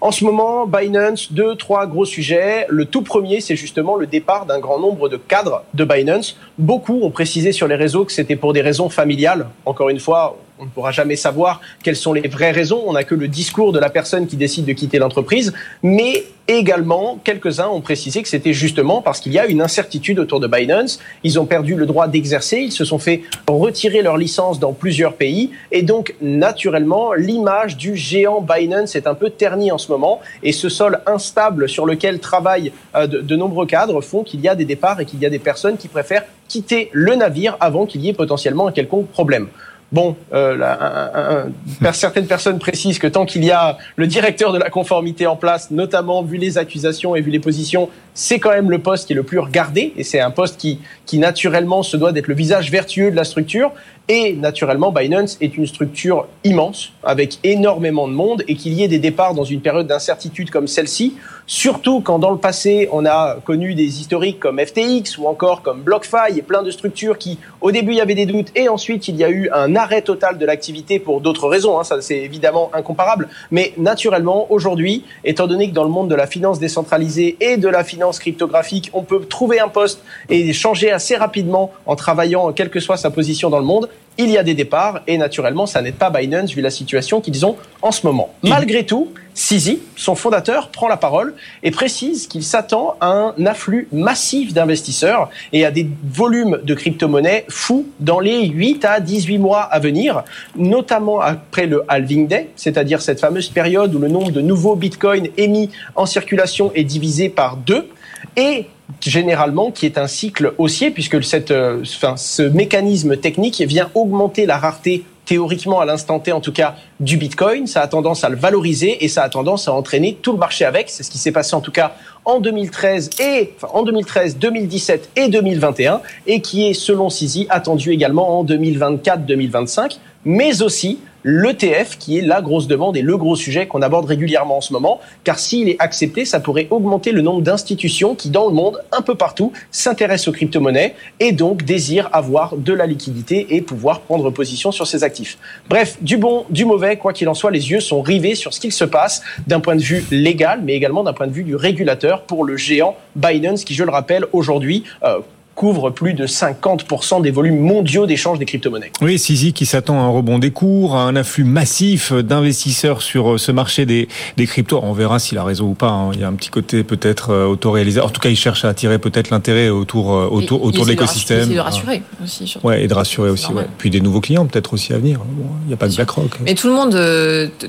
En 0.00 0.12
ce 0.12 0.24
moment, 0.24 0.66
Binance, 0.66 1.30
deux, 1.30 1.54
trois 1.56 1.86
gros 1.86 2.06
sujets. 2.06 2.66
Le 2.70 2.86
tout 2.86 3.02
premier, 3.02 3.40
c'est 3.40 3.54
justement 3.54 3.96
le 3.96 4.06
départ 4.06 4.46
d'un 4.46 4.58
grand 4.58 4.80
nombre 4.80 5.10
de 5.10 5.18
cadres 5.18 5.62
de 5.74 5.84
Binance. 5.84 6.38
Beaucoup 6.58 7.02
ont 7.02 7.10
précisé 7.10 7.52
sur 7.52 7.68
les 7.68 7.76
réseaux 7.76 8.06
que 8.06 8.12
c'était 8.12 8.34
pour 8.34 8.54
des 8.54 8.62
raisons 8.62 8.88
familiales. 8.88 9.46
Encore 9.64 9.90
une 9.90 10.00
fois, 10.00 10.38
On 10.62 10.66
ne 10.66 10.70
pourra 10.70 10.92
jamais 10.92 11.16
savoir 11.16 11.60
quelles 11.82 11.96
sont 11.96 12.12
les 12.12 12.28
vraies 12.28 12.52
raisons. 12.52 12.84
On 12.86 12.92
n'a 12.92 13.02
que 13.02 13.16
le 13.16 13.26
discours 13.26 13.72
de 13.72 13.80
la 13.80 13.90
personne 13.90 14.28
qui 14.28 14.36
décide 14.36 14.64
de 14.64 14.72
quitter 14.72 15.00
l'entreprise. 15.00 15.52
Mais 15.82 16.24
également, 16.46 17.18
quelques-uns 17.24 17.66
ont 17.66 17.80
précisé 17.80 18.22
que 18.22 18.28
c'était 18.28 18.52
justement 18.52 19.02
parce 19.02 19.18
qu'il 19.18 19.32
y 19.32 19.40
a 19.40 19.46
une 19.46 19.60
incertitude 19.60 20.20
autour 20.20 20.38
de 20.38 20.46
Binance. 20.46 21.00
Ils 21.24 21.40
ont 21.40 21.46
perdu 21.46 21.74
le 21.74 21.84
droit 21.84 22.06
d'exercer. 22.06 22.58
Ils 22.58 22.70
se 22.70 22.84
sont 22.84 23.00
fait 23.00 23.22
retirer 23.48 24.02
leur 24.02 24.16
licence 24.16 24.60
dans 24.60 24.72
plusieurs 24.72 25.14
pays. 25.14 25.50
Et 25.72 25.82
donc, 25.82 26.14
naturellement, 26.20 27.12
l'image 27.12 27.76
du 27.76 27.96
géant 27.96 28.40
Binance 28.40 28.94
est 28.94 29.08
un 29.08 29.14
peu 29.14 29.30
ternie 29.30 29.72
en 29.72 29.78
ce 29.78 29.90
moment. 29.90 30.20
Et 30.44 30.52
ce 30.52 30.68
sol 30.68 31.00
instable 31.06 31.68
sur 31.68 31.86
lequel 31.86 32.20
travaillent 32.20 32.72
euh, 32.94 33.08
de, 33.08 33.34
nombreux 33.34 33.66
cadres 33.66 34.00
font 34.00 34.22
qu'il 34.22 34.40
y 34.40 34.48
a 34.48 34.54
des 34.54 34.64
départs 34.64 35.00
et 35.00 35.06
qu'il 35.06 35.18
y 35.18 35.26
a 35.26 35.30
des 35.30 35.40
personnes 35.40 35.76
qui 35.76 35.88
préfèrent 35.88 36.22
quitter 36.46 36.88
le 36.92 37.16
navire 37.16 37.56
avant 37.58 37.84
qu'il 37.84 38.02
y 38.02 38.10
ait 38.10 38.12
potentiellement 38.12 38.68
un 38.68 38.72
quelconque 38.72 39.08
problème. 39.08 39.48
Bon, 39.92 40.16
euh, 40.32 41.44
certaines 41.92 42.26
personnes 42.26 42.58
précisent 42.58 42.98
que 42.98 43.06
tant 43.06 43.26
qu'il 43.26 43.44
y 43.44 43.50
a 43.50 43.76
le 43.96 44.06
directeur 44.06 44.52
de 44.52 44.58
la 44.58 44.70
conformité 44.70 45.26
en 45.26 45.36
place, 45.36 45.70
notamment 45.70 46.22
vu 46.22 46.38
les 46.38 46.56
accusations 46.56 47.14
et 47.14 47.20
vu 47.20 47.30
les 47.30 47.40
positions, 47.40 47.90
c'est 48.14 48.38
quand 48.38 48.50
même 48.50 48.70
le 48.70 48.78
poste 48.78 49.06
qui 49.06 49.14
est 49.14 49.16
le 49.16 49.22
plus 49.22 49.38
regardé 49.38 49.92
et 49.96 50.04
c'est 50.04 50.20
un 50.20 50.30
poste 50.30 50.58
qui, 50.58 50.80
qui 51.06 51.18
naturellement 51.18 51.82
se 51.82 51.96
doit 51.96 52.12
d'être 52.12 52.28
le 52.28 52.34
visage 52.34 52.70
vertueux 52.70 53.10
de 53.10 53.16
la 53.16 53.24
structure. 53.24 53.72
Et 54.08 54.34
naturellement, 54.34 54.90
Binance 54.90 55.38
est 55.40 55.56
une 55.56 55.66
structure 55.66 56.26
immense 56.42 56.92
avec 57.04 57.38
énormément 57.44 58.08
de 58.08 58.12
monde 58.12 58.42
et 58.48 58.56
qu'il 58.56 58.72
y 58.72 58.82
ait 58.82 58.88
des 58.88 58.98
départs 58.98 59.32
dans 59.34 59.44
une 59.44 59.60
période 59.60 59.86
d'incertitude 59.86 60.50
comme 60.50 60.66
celle-ci, 60.66 61.14
surtout 61.46 62.00
quand 62.00 62.18
dans 62.18 62.32
le 62.32 62.36
passé 62.36 62.88
on 62.92 63.06
a 63.06 63.36
connu 63.44 63.74
des 63.74 64.00
historiques 64.00 64.40
comme 64.40 64.58
FTX 64.58 65.18
ou 65.18 65.26
encore 65.26 65.62
comme 65.62 65.82
BlockFi 65.82 66.36
et 66.36 66.42
plein 66.42 66.64
de 66.64 66.70
structures 66.72 67.16
qui 67.16 67.38
au 67.60 67.70
début 67.70 67.92
il 67.92 67.98
y 67.98 68.00
avait 68.00 68.16
des 68.16 68.26
doutes 68.26 68.48
et 68.56 68.68
ensuite 68.68 69.06
il 69.06 69.16
y 69.16 69.24
a 69.24 69.30
eu 69.30 69.48
un 69.52 69.76
arrêt 69.76 70.02
total 70.02 70.36
de 70.36 70.44
l'activité 70.44 70.98
pour 70.98 71.20
d'autres 71.20 71.48
raisons, 71.48 71.78
hein, 71.78 71.84
ça 71.84 72.02
c'est 72.02 72.18
évidemment 72.18 72.70
incomparable, 72.74 73.28
mais 73.52 73.72
naturellement 73.78 74.50
aujourd'hui, 74.50 75.04
étant 75.24 75.46
donné 75.46 75.68
que 75.68 75.74
dans 75.74 75.84
le 75.84 75.90
monde 75.90 76.08
de 76.08 76.16
la 76.16 76.26
finance 76.26 76.58
décentralisée 76.58 77.36
et 77.40 77.56
de 77.56 77.68
la 77.68 77.84
finance 77.84 78.01
cryptographique, 78.10 78.90
on 78.92 79.02
peut 79.02 79.24
trouver 79.24 79.60
un 79.60 79.68
poste 79.68 80.02
et 80.28 80.52
changer 80.52 80.90
assez 80.90 81.16
rapidement 81.16 81.72
en 81.86 81.96
travaillant 81.96 82.52
quelle 82.52 82.70
que 82.70 82.80
soit 82.80 82.96
sa 82.96 83.10
position 83.10 83.50
dans 83.50 83.58
le 83.58 83.64
monde, 83.64 83.88
il 84.18 84.30
y 84.30 84.38
a 84.38 84.42
des 84.42 84.54
départs 84.54 85.00
et 85.06 85.16
naturellement, 85.18 85.66
ça 85.66 85.82
n'aide 85.82 85.94
pas 85.94 86.10
Binance 86.10 86.52
vu 86.52 86.60
la 86.60 86.70
situation 86.70 87.20
qu'ils 87.20 87.46
ont 87.46 87.56
en 87.80 87.92
ce 87.92 88.06
moment. 88.06 88.34
Malgré 88.42 88.84
tout, 88.84 89.08
Sisi, 89.34 89.80
son 89.96 90.14
fondateur, 90.14 90.68
prend 90.68 90.88
la 90.88 90.98
parole 90.98 91.34
et 91.62 91.70
précise 91.70 92.26
qu'il 92.26 92.42
s'attend 92.42 92.96
à 93.00 93.06
un 93.06 93.46
afflux 93.46 93.88
massif 93.90 94.52
d'investisseurs 94.52 95.30
et 95.54 95.64
à 95.64 95.70
des 95.70 95.88
volumes 96.04 96.60
de 96.62 96.74
crypto-monnaies 96.74 97.46
fous 97.48 97.86
dans 97.98 98.20
les 98.20 98.46
8 98.46 98.84
à 98.84 99.00
18 99.00 99.38
mois 99.38 99.62
à 99.62 99.78
venir, 99.78 100.22
notamment 100.56 101.20
après 101.20 101.66
le 101.66 101.82
halving 101.88 102.28
day, 102.28 102.50
c'est-à-dire 102.56 103.00
cette 103.00 103.20
fameuse 103.20 103.48
période 103.48 103.94
où 103.94 103.98
le 103.98 104.08
nombre 104.08 104.32
de 104.32 104.42
nouveaux 104.42 104.76
bitcoins 104.76 105.28
émis 105.38 105.70
en 105.94 106.04
circulation 106.04 106.70
est 106.74 106.84
divisé 106.84 107.30
par 107.30 107.56
deux 107.56 107.88
et 108.36 108.66
généralement 109.00 109.70
qui 109.70 109.86
est 109.86 109.98
un 109.98 110.06
cycle 110.06 110.54
haussier 110.58 110.90
puisque 110.90 111.22
cette, 111.22 111.50
euh, 111.50 111.82
enfin, 111.82 112.16
ce 112.16 112.42
mécanisme 112.42 113.16
technique 113.16 113.60
vient 113.62 113.90
augmenter 113.94 114.46
la 114.46 114.58
rareté 114.58 115.04
théoriquement 115.24 115.80
à 115.80 115.84
l'instant 115.84 116.18
T 116.18 116.32
en 116.32 116.40
tout 116.40 116.52
cas 116.52 116.74
du 117.00 117.16
Bitcoin, 117.16 117.66
ça 117.66 117.80
a 117.80 117.86
tendance 117.86 118.24
à 118.24 118.28
le 118.28 118.36
valoriser 118.36 119.04
et 119.04 119.08
ça 119.08 119.22
a 119.22 119.28
tendance 119.28 119.68
à 119.68 119.72
entraîner 119.72 120.18
tout 120.20 120.32
le 120.32 120.38
marché 120.38 120.64
avec. 120.64 120.90
C'est 120.90 121.02
ce 121.02 121.10
qui 121.10 121.18
s'est 121.18 121.32
passé 121.32 121.54
en 121.54 121.60
tout 121.60 121.70
cas 121.70 121.94
en 122.24 122.40
2013 122.40 123.10
et 123.20 123.52
enfin, 123.56 123.68
en 123.72 123.82
2013, 123.82 124.38
2017 124.38 125.10
et 125.16 125.28
2021 125.28 126.00
et 126.26 126.40
qui 126.40 126.68
est 126.68 126.74
selon 126.74 127.08
CISI 127.08 127.46
attendu 127.50 127.92
également 127.92 128.38
en 128.38 128.44
2024-2025, 128.44 129.98
mais 130.24 130.62
aussi 130.62 130.98
l'ETF 131.24 131.98
qui 131.98 132.18
est 132.18 132.20
la 132.20 132.42
grosse 132.42 132.66
demande 132.66 132.96
et 132.96 133.02
le 133.02 133.16
gros 133.16 133.36
sujet 133.36 133.66
qu'on 133.66 133.82
aborde 133.82 134.06
régulièrement 134.06 134.58
en 134.58 134.60
ce 134.60 134.72
moment, 134.72 135.00
car 135.24 135.38
s'il 135.38 135.68
est 135.68 135.76
accepté, 135.78 136.24
ça 136.24 136.40
pourrait 136.40 136.66
augmenter 136.70 137.12
le 137.12 137.22
nombre 137.22 137.42
d'institutions 137.42 138.14
qui, 138.14 138.30
dans 138.30 138.48
le 138.48 138.54
monde, 138.54 138.78
un 138.90 139.02
peu 139.02 139.14
partout, 139.14 139.52
s'intéressent 139.70 140.28
aux 140.28 140.32
crypto-monnaies 140.32 140.94
et 141.20 141.32
donc 141.32 141.64
désirent 141.64 142.08
avoir 142.12 142.56
de 142.56 142.72
la 142.72 142.86
liquidité 142.86 143.46
et 143.50 143.62
pouvoir 143.62 144.00
prendre 144.00 144.30
position 144.30 144.72
sur 144.72 144.86
ces 144.86 145.04
actifs. 145.04 145.38
Bref, 145.68 145.96
du 146.00 146.16
bon, 146.16 146.44
du 146.50 146.64
mauvais, 146.64 146.96
quoi 146.96 147.12
qu'il 147.12 147.28
en 147.28 147.34
soit, 147.34 147.50
les 147.50 147.70
yeux 147.70 147.80
sont 147.80 148.02
rivés 148.02 148.34
sur 148.34 148.52
ce 148.52 148.60
qu'il 148.60 148.72
se 148.72 148.84
passe 148.84 149.22
d'un 149.46 149.60
point 149.60 149.76
de 149.76 149.82
vue 149.82 150.04
légal, 150.10 150.60
mais 150.64 150.74
également 150.74 151.04
d'un 151.04 151.12
point 151.12 151.26
de 151.26 151.32
vue 151.32 151.44
du 151.44 151.56
régulateur 151.56 152.22
pour 152.22 152.44
le 152.44 152.56
géant 152.56 152.96
Binance, 153.14 153.64
qui, 153.64 153.74
je 153.74 153.84
le 153.84 153.90
rappelle, 153.90 154.26
aujourd'hui, 154.32 154.84
euh, 155.04 155.20
couvre 155.54 155.90
plus 155.90 156.14
de 156.14 156.26
50% 156.26 157.22
des 157.22 157.30
volumes 157.30 157.60
mondiaux 157.60 158.06
d'échange 158.06 158.38
des 158.38 158.44
crypto-monnaies. 158.44 158.92
Oui, 159.00 159.18
Sisi 159.18 159.52
qui 159.52 159.66
s'attend 159.66 160.00
à 160.00 160.04
un 160.04 160.08
rebond 160.08 160.38
des 160.38 160.50
cours, 160.50 160.96
à 160.96 161.02
un 161.04 161.14
afflux 161.14 161.44
massif 161.44 162.12
d'investisseurs 162.12 163.02
sur 163.02 163.32
euh, 163.32 163.38
ce 163.38 163.52
marché 163.52 163.86
des, 163.86 164.08
des 164.36 164.46
cryptos. 164.46 164.80
On 164.82 164.92
verra 164.92 165.18
s'il 165.18 165.38
a 165.38 165.44
raison 165.44 165.66
ou 165.66 165.74
pas. 165.74 165.90
Hein. 165.90 166.10
Il 166.14 166.20
y 166.20 166.24
a 166.24 166.28
un 166.28 166.32
petit 166.32 166.50
côté 166.50 166.82
peut-être 166.84 167.30
euh, 167.30 167.46
autoréalisé. 167.46 168.00
En 168.00 168.08
tout 168.08 168.20
cas, 168.20 168.30
il 168.30 168.36
cherche 168.36 168.64
à 168.64 168.68
attirer 168.68 168.98
peut-être 168.98 169.30
l'intérêt 169.30 169.68
autour, 169.68 170.14
euh, 170.14 170.26
autour, 170.26 170.64
autour 170.64 170.84
de 170.84 170.90
l'écosystème. 170.90 171.50
Et 171.50 171.54
de 171.54 171.60
rassurer 171.60 172.02
aussi. 172.22 172.46
Surtout. 172.46 172.66
Ouais, 172.66 172.84
et 172.84 172.88
de 172.88 172.94
rassurer 172.94 173.30
aussi. 173.30 173.52
Ouais. 173.52 173.66
Puis 173.78 173.90
des 173.90 174.00
nouveaux 174.00 174.20
clients 174.20 174.46
peut-être 174.46 174.72
aussi 174.72 174.92
à 174.92 174.98
venir. 174.98 175.20
il 175.64 175.68
n'y 175.68 175.74
a 175.74 175.76
pas 175.76 175.88
que 175.88 175.94
BlackRock. 175.94 176.40
Mais 176.40 176.54
tout 176.54 176.68
le 176.68 176.74
monde, 176.74 176.92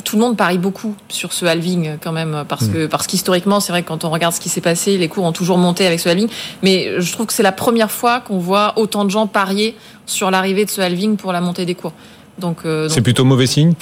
tout 0.03 0.15
le 0.15 0.21
monde 0.21 0.37
parie 0.37 0.57
beaucoup 0.57 0.95
sur 1.09 1.33
ce 1.33 1.45
halving 1.45 1.97
quand 2.01 2.11
même, 2.11 2.43
parce 2.47 2.63
hmm. 2.63 2.73
que 2.73 2.85
parce 2.87 3.07
qu'historiquement, 3.07 3.59
c'est 3.59 3.71
vrai 3.71 3.83
que 3.83 3.87
quand 3.87 4.05
on 4.05 4.09
regarde 4.09 4.33
ce 4.33 4.39
qui 4.39 4.49
s'est 4.49 4.61
passé, 4.61 4.97
les 4.97 5.07
cours 5.07 5.25
ont 5.25 5.31
toujours 5.31 5.57
monté 5.57 5.85
avec 5.85 5.99
ce 5.99 6.09
halving. 6.09 6.27
Mais 6.61 6.99
je 6.99 7.11
trouve 7.11 7.25
que 7.25 7.33
c'est 7.33 7.43
la 7.43 7.51
première 7.51 7.72
première 7.73 7.89
fois 7.89 8.19
qu'on 8.19 8.37
voit 8.37 8.73
autant 8.75 9.03
de 9.03 9.09
gens 9.09 9.25
parier 9.25 9.75
sur 10.05 10.29
l'arrivée 10.29 10.63
de 10.63 10.69
ce 10.69 10.79
halving 10.79 11.17
pour 11.17 11.33
la 11.33 11.41
montée 11.41 11.65
des 11.65 11.73
cours. 11.73 11.93
Donc, 12.37 12.57
euh, 12.65 12.87
c'est 12.87 13.01
plutôt 13.01 13.25
mauvais 13.25 13.47
signe. 13.47 13.73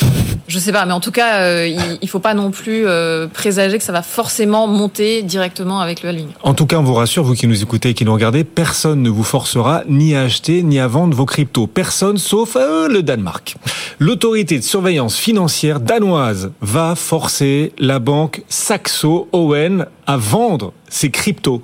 Je 0.48 0.60
sais 0.60 0.72
pas, 0.72 0.86
mais 0.86 0.94
en 0.94 1.02
tout 1.02 1.12
cas, 1.12 1.42
euh, 1.42 1.68
il, 1.68 1.98
il 2.02 2.08
faut 2.08 2.20
pas 2.20 2.34
non 2.34 2.52
plus 2.52 2.88
euh, 2.88 3.28
présager 3.28 3.78
que 3.78 3.84
ça 3.84 3.92
va 3.92 4.02
forcément 4.02 4.66
monter 4.68 5.24
directement 5.24 5.82
avec 5.82 6.04
le 6.04 6.10
halving. 6.10 6.28
En 6.44 6.54
tout 6.54 6.66
cas, 6.66 6.78
on 6.78 6.84
vous 6.84 6.94
rassure, 6.94 7.26
vous 7.26 7.34
qui 7.34 7.48
nous 7.48 7.62
écoutez 7.62 7.90
et 7.90 7.94
qui 7.94 8.06
nous 8.06 8.14
regardez, 8.14 8.46
personne 8.46 9.02
ne 9.02 9.10
vous 9.10 9.26
forcera 9.26 9.84
ni 9.90 10.16
à 10.16 10.22
acheter 10.22 10.64
ni 10.64 10.80
à 10.80 10.88
vendre 10.88 11.14
vos 11.14 11.26
cryptos. 11.26 11.68
Personne, 11.68 12.18
sauf 12.18 12.56
le 12.56 13.02
Danemark. 13.02 13.58
L'autorité 14.00 14.58
de 14.58 14.64
surveillance 14.64 15.18
financière 15.18 15.82
danoise 15.82 16.52
va 16.62 16.96
forcer 16.96 17.74
la 17.78 18.00
banque 18.00 18.44
Saxo 18.48 19.28
Owen 19.34 19.86
à 20.08 20.16
vendre 20.16 20.72
ses 20.88 21.12
cryptos. 21.12 21.62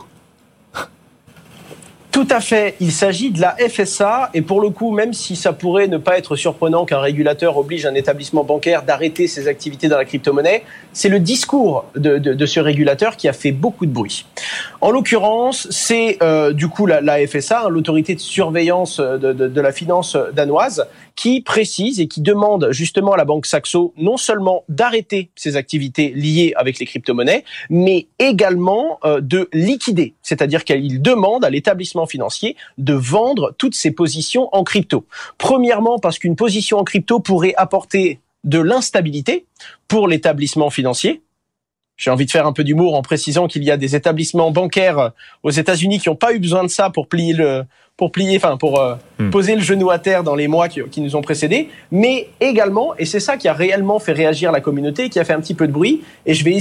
Tout 2.17 2.27
à 2.31 2.39
fait. 2.39 2.73
Il 2.79 2.91
s'agit 2.91 3.29
de 3.29 3.39
la 3.39 3.55
FSA 3.69 4.31
et 4.33 4.41
pour 4.41 4.59
le 4.59 4.71
coup, 4.71 4.89
même 4.89 5.13
si 5.13 5.35
ça 5.35 5.53
pourrait 5.53 5.87
ne 5.87 5.97
pas 5.97 6.17
être 6.17 6.35
surprenant 6.35 6.83
qu'un 6.83 6.99
régulateur 6.99 7.55
oblige 7.59 7.85
un 7.85 7.93
établissement 7.93 8.43
bancaire 8.43 8.81
d'arrêter 8.81 9.27
ses 9.27 9.47
activités 9.47 9.87
dans 9.87 9.99
la 9.99 10.05
crypto-monnaie, 10.05 10.63
c'est 10.93 11.09
le 11.09 11.19
discours 11.19 11.85
de, 11.95 12.17
de, 12.17 12.33
de, 12.33 12.45
ce 12.47 12.59
régulateur 12.59 13.17
qui 13.17 13.27
a 13.27 13.33
fait 13.33 13.51
beaucoup 13.51 13.85
de 13.85 13.91
bruit. 13.91 14.25
En 14.81 14.89
l'occurrence, 14.89 15.67
c'est 15.69 16.17
euh, 16.23 16.53
du 16.53 16.69
coup 16.69 16.87
la, 16.87 17.01
la 17.01 17.19
FSA, 17.27 17.65
hein, 17.65 17.69
l'autorité 17.69 18.15
de 18.15 18.19
surveillance 18.19 18.99
de, 18.99 19.31
de, 19.33 19.61
la 19.61 19.71
finance 19.71 20.17
danoise, 20.33 20.87
qui 21.17 21.41
précise 21.41 21.99
et 21.99 22.07
qui 22.07 22.21
demande 22.21 22.69
justement 22.71 23.13
à 23.13 23.17
la 23.17 23.25
banque 23.25 23.47
Saxo 23.47 23.93
non 23.97 24.15
seulement 24.15 24.63
d'arrêter 24.69 25.31
ses 25.35 25.57
activités 25.57 26.13
liées 26.15 26.53
avec 26.55 26.79
les 26.79 26.85
crypto-monnaies, 26.85 27.43
mais 27.69 28.07
également 28.19 28.99
euh, 29.03 29.19
de 29.19 29.49
liquider, 29.51 30.13
c'est-à-dire 30.21 30.63
qu'il 30.63 31.01
demande 31.01 31.43
à 31.43 31.49
l'établissement 31.49 32.05
financier 32.05 32.55
de 32.77 32.93
vendre 32.93 33.53
toutes 33.57 33.75
ses 33.75 33.91
positions 33.91 34.47
en 34.55 34.63
crypto. 34.63 35.05
Premièrement, 35.39 35.97
parce 35.97 36.19
qu'une 36.19 36.35
position 36.35 36.77
en 36.77 36.83
crypto 36.83 37.19
pourrait 37.19 37.55
apporter 37.57 38.19
de 38.43 38.59
l'instabilité 38.59 39.45
pour 39.87 40.07
l'établissement 40.07 40.69
financier. 40.69 41.23
J'ai 41.97 42.11
envie 42.11 42.25
de 42.25 42.31
faire 42.31 42.45
un 42.45 42.53
peu 42.53 42.63
d'humour 42.63 42.95
en 42.95 43.01
précisant 43.01 43.47
qu'il 43.47 43.63
y 43.63 43.71
a 43.71 43.77
des 43.77 43.95
établissements 43.95 44.51
bancaires 44.51 45.11
aux 45.43 45.49
États-Unis 45.49 45.99
qui 45.99 46.09
n'ont 46.09 46.15
pas 46.15 46.33
eu 46.33 46.39
besoin 46.39 46.63
de 46.63 46.69
ça 46.69 46.91
pour 46.91 47.07
plier 47.07 47.33
le, 47.33 47.63
pour 47.97 48.11
plier, 48.11 48.37
enfin 48.37 48.57
pour 48.57 48.79
euh, 48.79 48.95
hmm. 49.17 49.31
poser 49.31 49.55
le 49.55 49.61
genou 49.61 49.89
à 49.89 49.97
terre 49.97 50.23
dans 50.23 50.35
les 50.35 50.47
mois 50.47 50.69
qui, 50.69 50.81
qui 50.83 51.01
nous 51.01 51.15
ont 51.15 51.21
précédés, 51.21 51.69
mais 51.91 52.29
également, 52.39 52.95
et 52.97 53.05
c'est 53.05 53.19
ça 53.19 53.35
qui 53.35 53.47
a 53.47 53.53
réellement 53.53 53.99
fait 53.99 54.13
réagir 54.13 54.51
la 54.51 54.61
communauté, 54.61 55.09
qui 55.09 55.19
a 55.19 55.25
fait 55.25 55.33
un 55.33 55.41
petit 55.41 55.55
peu 55.55 55.67
de 55.67 55.73
bruit, 55.73 56.03
et 56.27 56.35
je 56.35 56.45
vais 56.45 56.59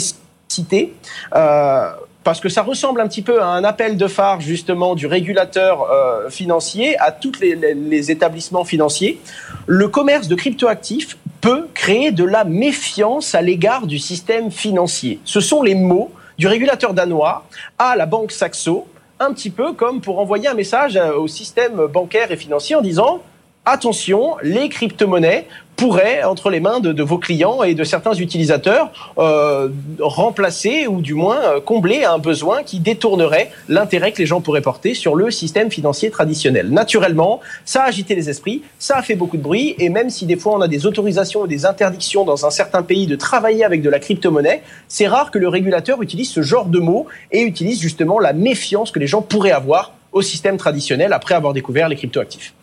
citer, 0.48 0.94
euh, 1.34 1.90
parce 2.24 2.40
que 2.40 2.48
ça 2.48 2.62
ressemble 2.62 3.02
un 3.02 3.06
petit 3.06 3.22
peu 3.22 3.42
à 3.42 3.48
un 3.48 3.64
appel 3.64 3.98
de 3.98 4.08
phare 4.08 4.40
justement 4.40 4.94
du 4.94 5.06
régulateur 5.06 5.82
euh, 5.82 6.30
financier 6.30 6.98
à 6.98 7.12
tous 7.12 7.38
les, 7.40 7.54
les, 7.54 8.10
établissements 8.10 8.64
financiers. 8.64 9.20
Le 9.66 9.88
commerce 9.88 10.26
de 10.26 10.34
cryptoactifs 10.34 11.18
peut 11.40 11.68
créer 11.74 12.10
de 12.10 12.24
la 12.24 12.44
méfiance 12.44 13.34
à 13.34 13.42
l'égard 13.42 13.86
du 13.86 13.98
système 13.98 14.50
financier. 14.50 15.20
Ce 15.24 15.40
sont 15.40 15.62
les 15.62 15.74
mots 15.74 16.10
du 16.38 16.46
régulateur 16.46 16.94
danois 16.94 17.46
à 17.78 17.96
la 17.96 18.06
banque 18.06 18.32
Saxo, 18.32 18.86
un 19.18 19.32
petit 19.32 19.50
peu 19.50 19.72
comme 19.72 20.00
pour 20.00 20.18
envoyer 20.18 20.48
un 20.48 20.54
message 20.54 20.96
euh, 20.96 21.14
au 21.14 21.28
système 21.28 21.86
bancaire 21.86 22.30
et 22.30 22.36
financier 22.36 22.76
en 22.76 22.82
disant 22.82 23.22
attention, 23.66 24.36
les 24.42 24.68
crypto-monnaies 24.68 25.46
pourrait, 25.74 26.22
entre 26.22 26.48
les 26.48 26.60
mains 26.60 26.80
de, 26.80 27.02
vos 27.02 27.18
clients 27.18 27.62
et 27.62 27.74
de 27.74 27.84
certains 27.84 28.14
utilisateurs, 28.14 29.12
euh, 29.18 29.68
remplacer 30.00 30.86
ou 30.86 31.02
du 31.02 31.12
moins 31.12 31.38
euh, 31.42 31.60
combler 31.60 32.04
un 32.04 32.16
besoin 32.16 32.62
qui 32.62 32.80
détournerait 32.80 33.50
l'intérêt 33.68 34.12
que 34.12 34.18
les 34.18 34.24
gens 34.24 34.40
pourraient 34.40 34.62
porter 34.62 34.94
sur 34.94 35.14
le 35.14 35.30
système 35.30 35.70
financier 35.70 36.10
traditionnel. 36.10 36.70
Naturellement, 36.70 37.40
ça 37.66 37.82
a 37.82 37.88
agité 37.88 38.14
les 38.14 38.30
esprits, 38.30 38.62
ça 38.78 38.96
a 38.96 39.02
fait 39.02 39.16
beaucoup 39.16 39.36
de 39.36 39.42
bruit, 39.42 39.74
et 39.78 39.90
même 39.90 40.08
si 40.08 40.24
des 40.24 40.36
fois 40.36 40.54
on 40.54 40.62
a 40.62 40.68
des 40.68 40.86
autorisations 40.86 41.42
ou 41.42 41.46
des 41.46 41.66
interdictions 41.66 42.24
dans 42.24 42.46
un 42.46 42.50
certain 42.50 42.82
pays 42.82 43.06
de 43.06 43.16
travailler 43.16 43.64
avec 43.64 43.82
de 43.82 43.90
la 43.90 43.98
crypto-monnaie, 43.98 44.62
c'est 44.88 45.08
rare 45.08 45.30
que 45.30 45.38
le 45.38 45.48
régulateur 45.48 46.00
utilise 46.00 46.30
ce 46.30 46.40
genre 46.40 46.66
de 46.66 46.78
mots 46.78 47.06
et 47.32 47.42
utilise 47.42 47.80
justement 47.82 48.18
la 48.18 48.32
méfiance 48.32 48.90
que 48.90 48.98
les 48.98 49.06
gens 49.06 49.20
pourraient 49.20 49.50
avoir 49.50 49.92
au 50.12 50.22
système 50.22 50.56
traditionnel 50.56 51.12
après 51.12 51.34
avoir 51.34 51.52
découvert 51.52 51.90
les 51.90 51.96
cryptoactifs 51.96 52.54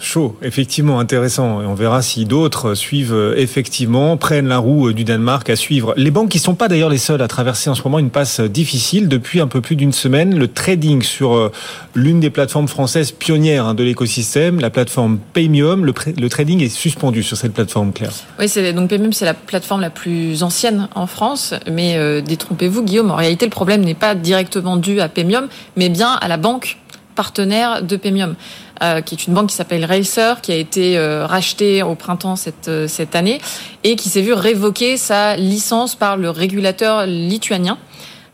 chaud, 0.00 0.36
effectivement 0.42 0.98
intéressant. 0.98 1.62
Et 1.62 1.66
on 1.66 1.74
verra 1.74 2.02
si 2.02 2.24
d'autres 2.24 2.74
suivent 2.74 3.14
euh, 3.14 3.34
effectivement, 3.36 4.16
prennent 4.16 4.48
la 4.48 4.58
roue 4.58 4.88
euh, 4.88 4.94
du 4.94 5.04
Danemark 5.04 5.48
à 5.50 5.56
suivre. 5.56 5.94
Les 5.96 6.10
banques 6.10 6.30
qui 6.30 6.38
sont 6.38 6.54
pas 6.54 6.68
d'ailleurs 6.68 6.88
les 6.88 6.98
seules 6.98 7.22
à 7.22 7.28
traverser 7.28 7.70
en 7.70 7.74
ce 7.74 7.82
moment 7.82 7.98
une 7.98 8.10
passe 8.10 8.40
difficile 8.40 9.08
depuis 9.08 9.40
un 9.40 9.46
peu 9.46 9.60
plus 9.60 9.76
d'une 9.76 9.92
semaine. 9.92 10.36
Le 10.36 10.48
trading 10.48 11.02
sur 11.02 11.34
euh, 11.34 11.52
l'une 11.94 12.20
des 12.20 12.30
plateformes 12.30 12.68
françaises 12.68 13.12
pionnières 13.12 13.66
hein, 13.66 13.74
de 13.74 13.84
l'écosystème, 13.84 14.60
la 14.60 14.70
plateforme 14.70 15.18
Paymium, 15.32 15.84
le, 15.84 16.28
trading 16.28 16.62
est 16.62 16.68
suspendu 16.68 17.22
sur 17.22 17.36
cette 17.36 17.52
plateforme, 17.52 17.92
Claire. 17.92 18.12
Oui, 18.38 18.46
donc 18.72 18.90
Paymium, 18.90 19.12
c'est 19.12 19.24
la 19.24 19.34
plateforme 19.34 19.80
la 19.80 19.90
plus 19.90 20.42
ancienne 20.42 20.88
en 20.94 21.06
France. 21.06 21.54
Mais 21.70 22.22
détrompez-vous, 22.22 22.82
Guillaume, 22.82 23.10
en 23.10 23.16
réalité, 23.16 23.46
le 23.46 23.50
problème 23.50 23.82
n'est 23.82 23.94
pas 23.94 24.14
directement 24.14 24.76
dû 24.76 25.00
à 25.00 25.08
Paymium, 25.08 25.48
mais 25.76 25.88
bien 25.88 26.12
à 26.12 26.28
la 26.28 26.36
banque 26.36 26.78
partenaire 27.18 27.82
de 27.82 27.96
Paymium. 27.96 28.36
Euh, 28.80 29.00
qui 29.00 29.16
est 29.16 29.26
une 29.26 29.34
banque 29.34 29.48
qui 29.48 29.56
s'appelle 29.56 29.84
Racer, 29.84 30.40
qui 30.40 30.52
a 30.52 30.54
été 30.54 30.96
euh, 30.96 31.26
rachetée 31.26 31.82
au 31.82 31.96
printemps 31.96 32.36
cette, 32.36 32.68
euh, 32.68 32.86
cette 32.86 33.16
année 33.16 33.40
et 33.82 33.96
qui 33.96 34.08
s'est 34.08 34.20
vu 34.20 34.32
révoquer 34.32 34.96
sa 34.96 35.36
licence 35.36 35.96
par 35.96 36.16
le 36.16 36.30
régulateur 36.30 37.04
lituanien. 37.04 37.76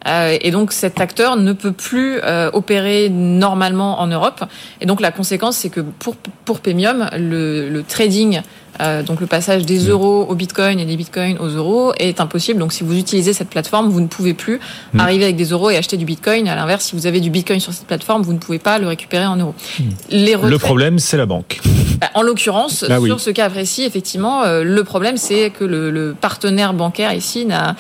et 0.06 0.50
donc 0.50 0.72
cet 0.72 1.00
acteur 1.00 1.36
ne 1.36 1.54
peut 1.54 1.72
plus 1.72 2.20
opérer 2.52 3.08
normalement 3.08 4.00
en 4.00 4.06
Europe. 4.06 4.44
Et 4.82 4.86
donc 4.86 5.00
la 5.00 5.10
conséquence, 5.10 5.56
c'est 5.56 5.70
que 5.70 5.80
pour, 5.80 6.16
pour 6.44 6.60
Paymium, 6.60 7.08
le, 7.16 7.70
le 7.70 7.82
trading 7.82 8.42
euh, 8.80 9.02
donc 9.02 9.20
le 9.20 9.26
passage 9.26 9.64
des 9.66 9.86
mm. 9.86 9.90
euros 9.90 10.26
au 10.28 10.34
bitcoin 10.34 10.80
et 10.80 10.84
des 10.84 10.96
bitcoins 10.96 11.38
aux 11.38 11.48
euros 11.48 11.92
est 11.98 12.20
impossible. 12.20 12.58
Donc 12.58 12.72
si 12.72 12.84
vous 12.84 12.96
utilisez 12.96 13.32
cette 13.32 13.50
plateforme, 13.50 13.88
vous 13.88 14.00
ne 14.00 14.06
pouvez 14.06 14.34
plus 14.34 14.60
mm. 14.92 15.00
arriver 15.00 15.24
avec 15.24 15.36
des 15.36 15.46
euros 15.46 15.70
et 15.70 15.76
acheter 15.76 15.96
du 15.96 16.04
bitcoin. 16.04 16.48
À 16.48 16.56
l'inverse, 16.56 16.86
si 16.86 16.96
vous 16.96 17.06
avez 17.06 17.20
du 17.20 17.30
bitcoin 17.30 17.60
sur 17.60 17.72
cette 17.72 17.86
plateforme, 17.86 18.22
vous 18.22 18.32
ne 18.32 18.38
pouvez 18.38 18.58
pas 18.58 18.78
le 18.78 18.86
récupérer 18.86 19.26
en 19.26 19.36
euros. 19.36 19.54
Mm. 19.78 19.82
Les 20.10 20.36
Le 20.42 20.58
problème, 20.58 20.98
c'est 20.98 21.16
la 21.16 21.26
banque. 21.26 21.60
Bah, 22.00 22.10
en 22.14 22.22
l'occurrence, 22.22 22.84
bah 22.88 22.98
sur 23.04 23.20
ce 23.20 23.30
cas 23.30 23.48
précis, 23.48 23.84
effectivement, 23.84 24.42
euh, 24.42 24.64
le 24.64 24.84
problème, 24.84 25.16
c'est 25.16 25.50
que 25.50 25.64
le, 25.64 25.90
le 25.90 26.14
partenaire 26.18 26.74
bancaire 26.74 27.12
ici 27.12 27.46
n'a 27.46 27.76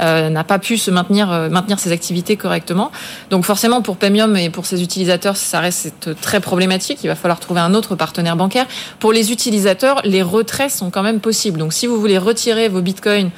euh, 0.00 0.28
n'a 0.28 0.44
pas 0.44 0.58
pu 0.58 0.78
se 0.78 0.90
maintenir 0.90 1.30
euh, 1.30 1.48
maintenir 1.48 1.78
ses 1.78 1.92
activités 1.92 2.36
correctement. 2.36 2.90
Donc 3.30 3.44
forcément 3.44 3.82
pour 3.82 3.96
Paymium 3.96 4.36
et 4.36 4.50
pour 4.50 4.66
ses 4.66 4.82
utilisateurs, 4.82 5.36
ça 5.36 5.60
reste 5.60 6.20
très 6.20 6.40
problématique. 6.40 6.98
Il 7.02 7.08
va 7.08 7.14
falloir 7.14 7.40
trouver 7.40 7.60
un 7.60 7.74
autre 7.74 7.94
partenaire 7.94 8.36
bancaire. 8.36 8.66
Pour 8.98 9.12
les 9.12 9.32
utilisateurs, 9.32 10.00
les 10.04 10.22
retraits 10.22 10.70
sont 10.70 10.90
quand 10.90 11.02
même 11.02 11.20
possibles. 11.20 11.58
Donc 11.58 11.72
si 11.72 11.86
vous 11.86 11.98
voulez 11.98 12.18
retirer 12.18 12.68
vos 12.68 12.82
bitcoins 12.82 13.30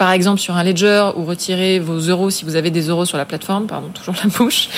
par 0.00 0.12
exemple 0.12 0.40
sur 0.40 0.56
un 0.56 0.64
ledger 0.64 1.10
ou 1.14 1.26
retirer 1.26 1.78
vos 1.78 1.98
euros 1.98 2.30
si 2.30 2.46
vous 2.46 2.56
avez 2.56 2.70
des 2.70 2.88
euros 2.88 3.04
sur 3.04 3.18
la 3.18 3.26
plateforme, 3.26 3.66
pardon, 3.66 3.88
toujours 3.88 4.14
la 4.24 4.30
bouche. 4.30 4.70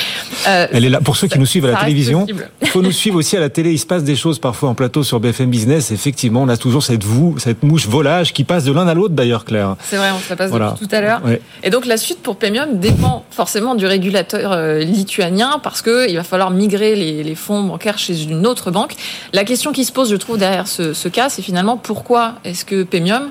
Euh, 0.48 0.66
Elle 0.72 0.85
est 0.85 0.88
là 0.88 1.00
pour 1.00 1.16
ceux 1.16 1.28
qui 1.28 1.38
nous 1.38 1.46
suivent 1.46 1.66
à 1.66 1.70
la 1.70 1.76
télévision. 1.76 2.26
Il 2.61 2.66
faut 2.66 2.82
nous 2.82 2.90
suivre 2.90 3.18
aussi 3.18 3.37
à 3.37 3.40
la 3.40 3.48
télé. 3.48 3.70
Il 3.70 3.78
se 3.78 3.87
passe 3.87 4.02
des 4.02 4.16
choses 4.16 4.40
parfois 4.40 4.70
en 4.70 4.74
plateau 4.74 5.04
sur 5.04 5.20
BFM 5.20 5.48
Business. 5.48 5.92
Effectivement, 5.92 6.42
on 6.42 6.48
a 6.48 6.56
toujours 6.56 6.82
cette 6.82 7.04
vous, 7.04 7.38
cette 7.38 7.62
mouche 7.62 7.87
volage 7.87 8.32
qui 8.32 8.42
passe 8.42 8.64
de 8.64 8.72
l'un 8.72 8.88
à 8.88 8.94
l'autre 8.94 9.14
d'ailleurs, 9.14 9.44
Claire. 9.44 9.76
C'est 9.85 9.96
vrai, 9.96 10.08
on 10.11 10.18
se 10.18 10.28
la 10.28 10.35
passe 10.35 10.50
tout 10.76 10.88
à 10.90 11.00
l'heure. 11.00 11.22
Et 11.62 11.70
donc 11.70 11.87
la 11.87 11.98
suite 11.98 12.18
pour 12.18 12.35
Paymium 12.35 12.80
dépend 12.80 13.24
forcément 13.30 13.76
du 13.76 13.87
régulateur 13.87 14.50
euh, 14.50 14.80
lituanien 14.80 15.61
parce 15.62 15.82
que 15.82 16.11
il 16.11 16.16
va 16.16 16.24
falloir 16.24 16.50
migrer 16.50 16.96
les, 16.96 17.22
les, 17.22 17.35
fonds 17.37 17.62
bancaires 17.62 17.98
chez 17.98 18.24
une 18.24 18.44
autre 18.44 18.72
banque. 18.72 18.94
La 19.32 19.44
question 19.44 19.70
qui 19.70 19.85
se 19.85 19.92
pose, 19.92 20.11
je 20.11 20.16
trouve, 20.16 20.37
derrière 20.37 20.66
ce, 20.66 20.94
ce 20.94 21.06
cas, 21.06 21.28
c'est 21.28 21.42
finalement 21.42 21.76
pourquoi 21.76 22.35
est-ce 22.42 22.64
que 22.64 22.82
Paymium 22.82 23.30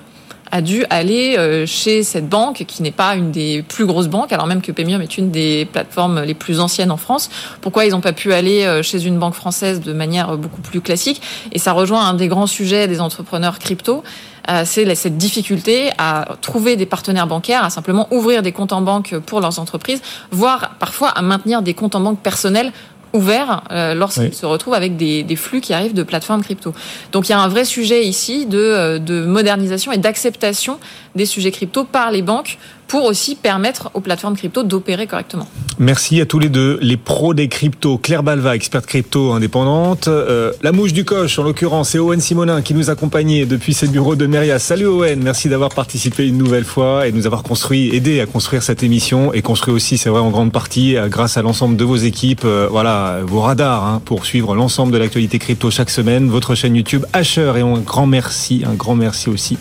a 0.51 0.61
dû 0.61 0.85
aller 0.89 1.35
euh, 1.37 1.65
chez 1.65 2.03
cette 2.03 2.27
banque 2.27 2.65
qui 2.67 2.83
n'est 2.83 2.91
pas 2.91 3.15
une 3.15 3.31
des 3.31 3.63
plus 3.63 3.85
grosses 3.85 4.07
banques, 4.07 4.33
alors 4.33 4.47
même 4.47 4.61
que 4.61 4.71
Paymium 4.71 5.01
est 5.01 5.17
une 5.17 5.31
des 5.31 5.65
plateformes 5.65 6.21
les 6.21 6.33
plus 6.33 6.59
anciennes 6.59 6.91
en 6.91 6.97
France. 6.97 7.29
Pourquoi 7.61 7.85
ils 7.85 7.91
n'ont 7.91 8.01
pas 8.01 8.13
pu 8.13 8.33
aller 8.33 8.65
euh, 8.65 8.83
chez 8.83 9.05
une 9.05 9.17
banque 9.17 9.33
française 9.33 9.79
de 9.81 9.93
manière 9.93 10.37
beaucoup 10.37 10.61
plus 10.61 10.81
classique? 10.81 11.21
Et 11.53 11.59
ça 11.59 11.71
rejoint 11.71 12.05
un 12.05 12.13
des 12.13 12.27
grands 12.27 12.47
sujets 12.47 12.87
des 12.87 12.99
entrepreneurs 12.99 13.59
crypto. 13.59 14.03
Euh, 14.49 14.63
c'est 14.65 14.93
cette 14.95 15.17
difficulté 15.17 15.91
à 15.97 16.35
trouver 16.41 16.75
des 16.75 16.85
partenaires 16.85 17.27
bancaires, 17.27 17.63
à 17.63 17.69
simplement 17.69 18.07
ouvrir 18.11 18.41
des 18.41 18.51
comptes 18.51 18.73
en 18.73 18.81
banque 18.81 19.15
pour 19.25 19.39
leurs 19.39 19.59
entreprises, 19.59 20.01
voire 20.31 20.71
parfois 20.79 21.09
à 21.09 21.21
maintenir 21.21 21.61
des 21.61 21.73
comptes 21.73 21.95
en 21.95 22.01
banque 22.01 22.19
personnels 22.19 22.71
ouvert 23.13 23.63
euh, 23.71 23.93
lorsqu'ils 23.93 24.33
se 24.33 24.45
retrouvent 24.45 24.73
avec 24.73 24.97
des, 24.97 25.23
des, 25.23 25.35
flux 25.35 25.61
qui 25.61 25.73
arrivent 25.73 25.93
de 25.93 26.03
plateformes 26.03 26.43
crypto. 26.43 26.73
Donc 27.11 27.27
il 27.27 27.31
y 27.31 27.35
a 27.35 27.39
un 27.39 27.47
vrai 27.47 27.65
sujet 27.65 28.05
ici 28.05 28.45
de, 28.45 28.57
euh, 28.57 28.99
de 28.99 29.25
modernisation 29.25 29.91
et 29.91 29.97
d'acceptation 29.97 30.79
des 31.15 31.25
sujets 31.25 31.51
crypto 31.51 31.83
par 31.83 32.11
les 32.11 32.21
banques 32.21 32.57
pour 32.91 33.05
aussi 33.05 33.35
permettre 33.35 33.89
aux 33.93 34.01
plateformes 34.01 34.35
crypto 34.35 34.63
d'opérer 34.63 35.07
correctement. 35.07 35.47
Merci 35.79 36.19
à 36.19 36.25
tous 36.25 36.39
les 36.39 36.49
deux, 36.49 36.77
les 36.81 36.97
pros 36.97 37.33
des 37.33 37.47
cryptos. 37.47 37.97
Claire 37.97 38.21
Balva, 38.21 38.53
experte 38.53 38.85
crypto 38.85 39.31
indépendante. 39.31 40.09
Euh, 40.09 40.51
la 40.61 40.73
mouche 40.73 40.91
du 40.91 41.05
coche, 41.05 41.39
en 41.39 41.43
l'occurrence, 41.43 41.91
c'est 41.91 41.99
Owen 41.99 42.19
Simonin 42.19 42.61
qui 42.61 42.73
nous 42.73 42.89
accompagnait 42.89 43.45
depuis 43.45 43.73
ses 43.73 43.87
bureaux 43.87 44.17
de 44.17 44.27
Meria. 44.27 44.59
Salut 44.59 44.87
Owen, 44.87 45.23
merci 45.23 45.47
d'avoir 45.47 45.69
participé 45.69 46.27
une 46.27 46.37
nouvelle 46.37 46.65
fois 46.65 47.07
et 47.07 47.13
nous 47.13 47.25
avoir 47.25 47.43
construit, 47.43 47.95
aidé 47.95 48.19
à 48.19 48.25
construire 48.25 48.61
cette 48.61 48.83
émission 48.83 49.31
et 49.31 49.41
construit 49.41 49.73
aussi, 49.73 49.97
c'est 49.97 50.09
vrai, 50.09 50.19
en 50.19 50.29
grande 50.29 50.51
partie, 50.51 50.97
euh, 50.97 51.07
grâce 51.07 51.37
à 51.37 51.41
l'ensemble 51.41 51.77
de 51.77 51.85
vos 51.85 51.95
équipes, 51.95 52.43
euh, 52.43 52.67
voilà, 52.69 53.19
vos 53.23 53.39
radars 53.39 53.85
hein, 53.85 54.01
pour 54.03 54.25
suivre 54.25 54.53
l'ensemble 54.53 54.91
de 54.91 54.97
l'actualité 54.97 55.39
crypto 55.39 55.71
chaque 55.71 55.91
semaine, 55.91 56.27
votre 56.27 56.55
chaîne 56.55 56.75
YouTube 56.75 57.05
Asher 57.13 57.53
et 57.55 57.61
un 57.61 57.79
grand 57.79 58.05
merci, 58.05 58.63
un 58.67 58.73
grand 58.73 58.95
merci 58.95 59.29
aussi 59.29 59.57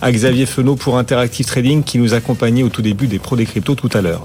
à 0.00 0.12
Xavier 0.12 0.46
Fenot 0.46 0.76
pour 0.76 0.98
Interactive 0.98 1.46
Trading 1.46 1.82
qui 1.82 1.98
nous 1.98 2.14
accompagnait 2.14 2.62
au 2.62 2.68
tout 2.68 2.82
début 2.82 3.06
des 3.06 3.18
pros 3.18 3.36
des 3.36 3.46
cryptos 3.46 3.74
tout 3.74 3.90
à 3.92 4.00
l'heure. 4.00 4.24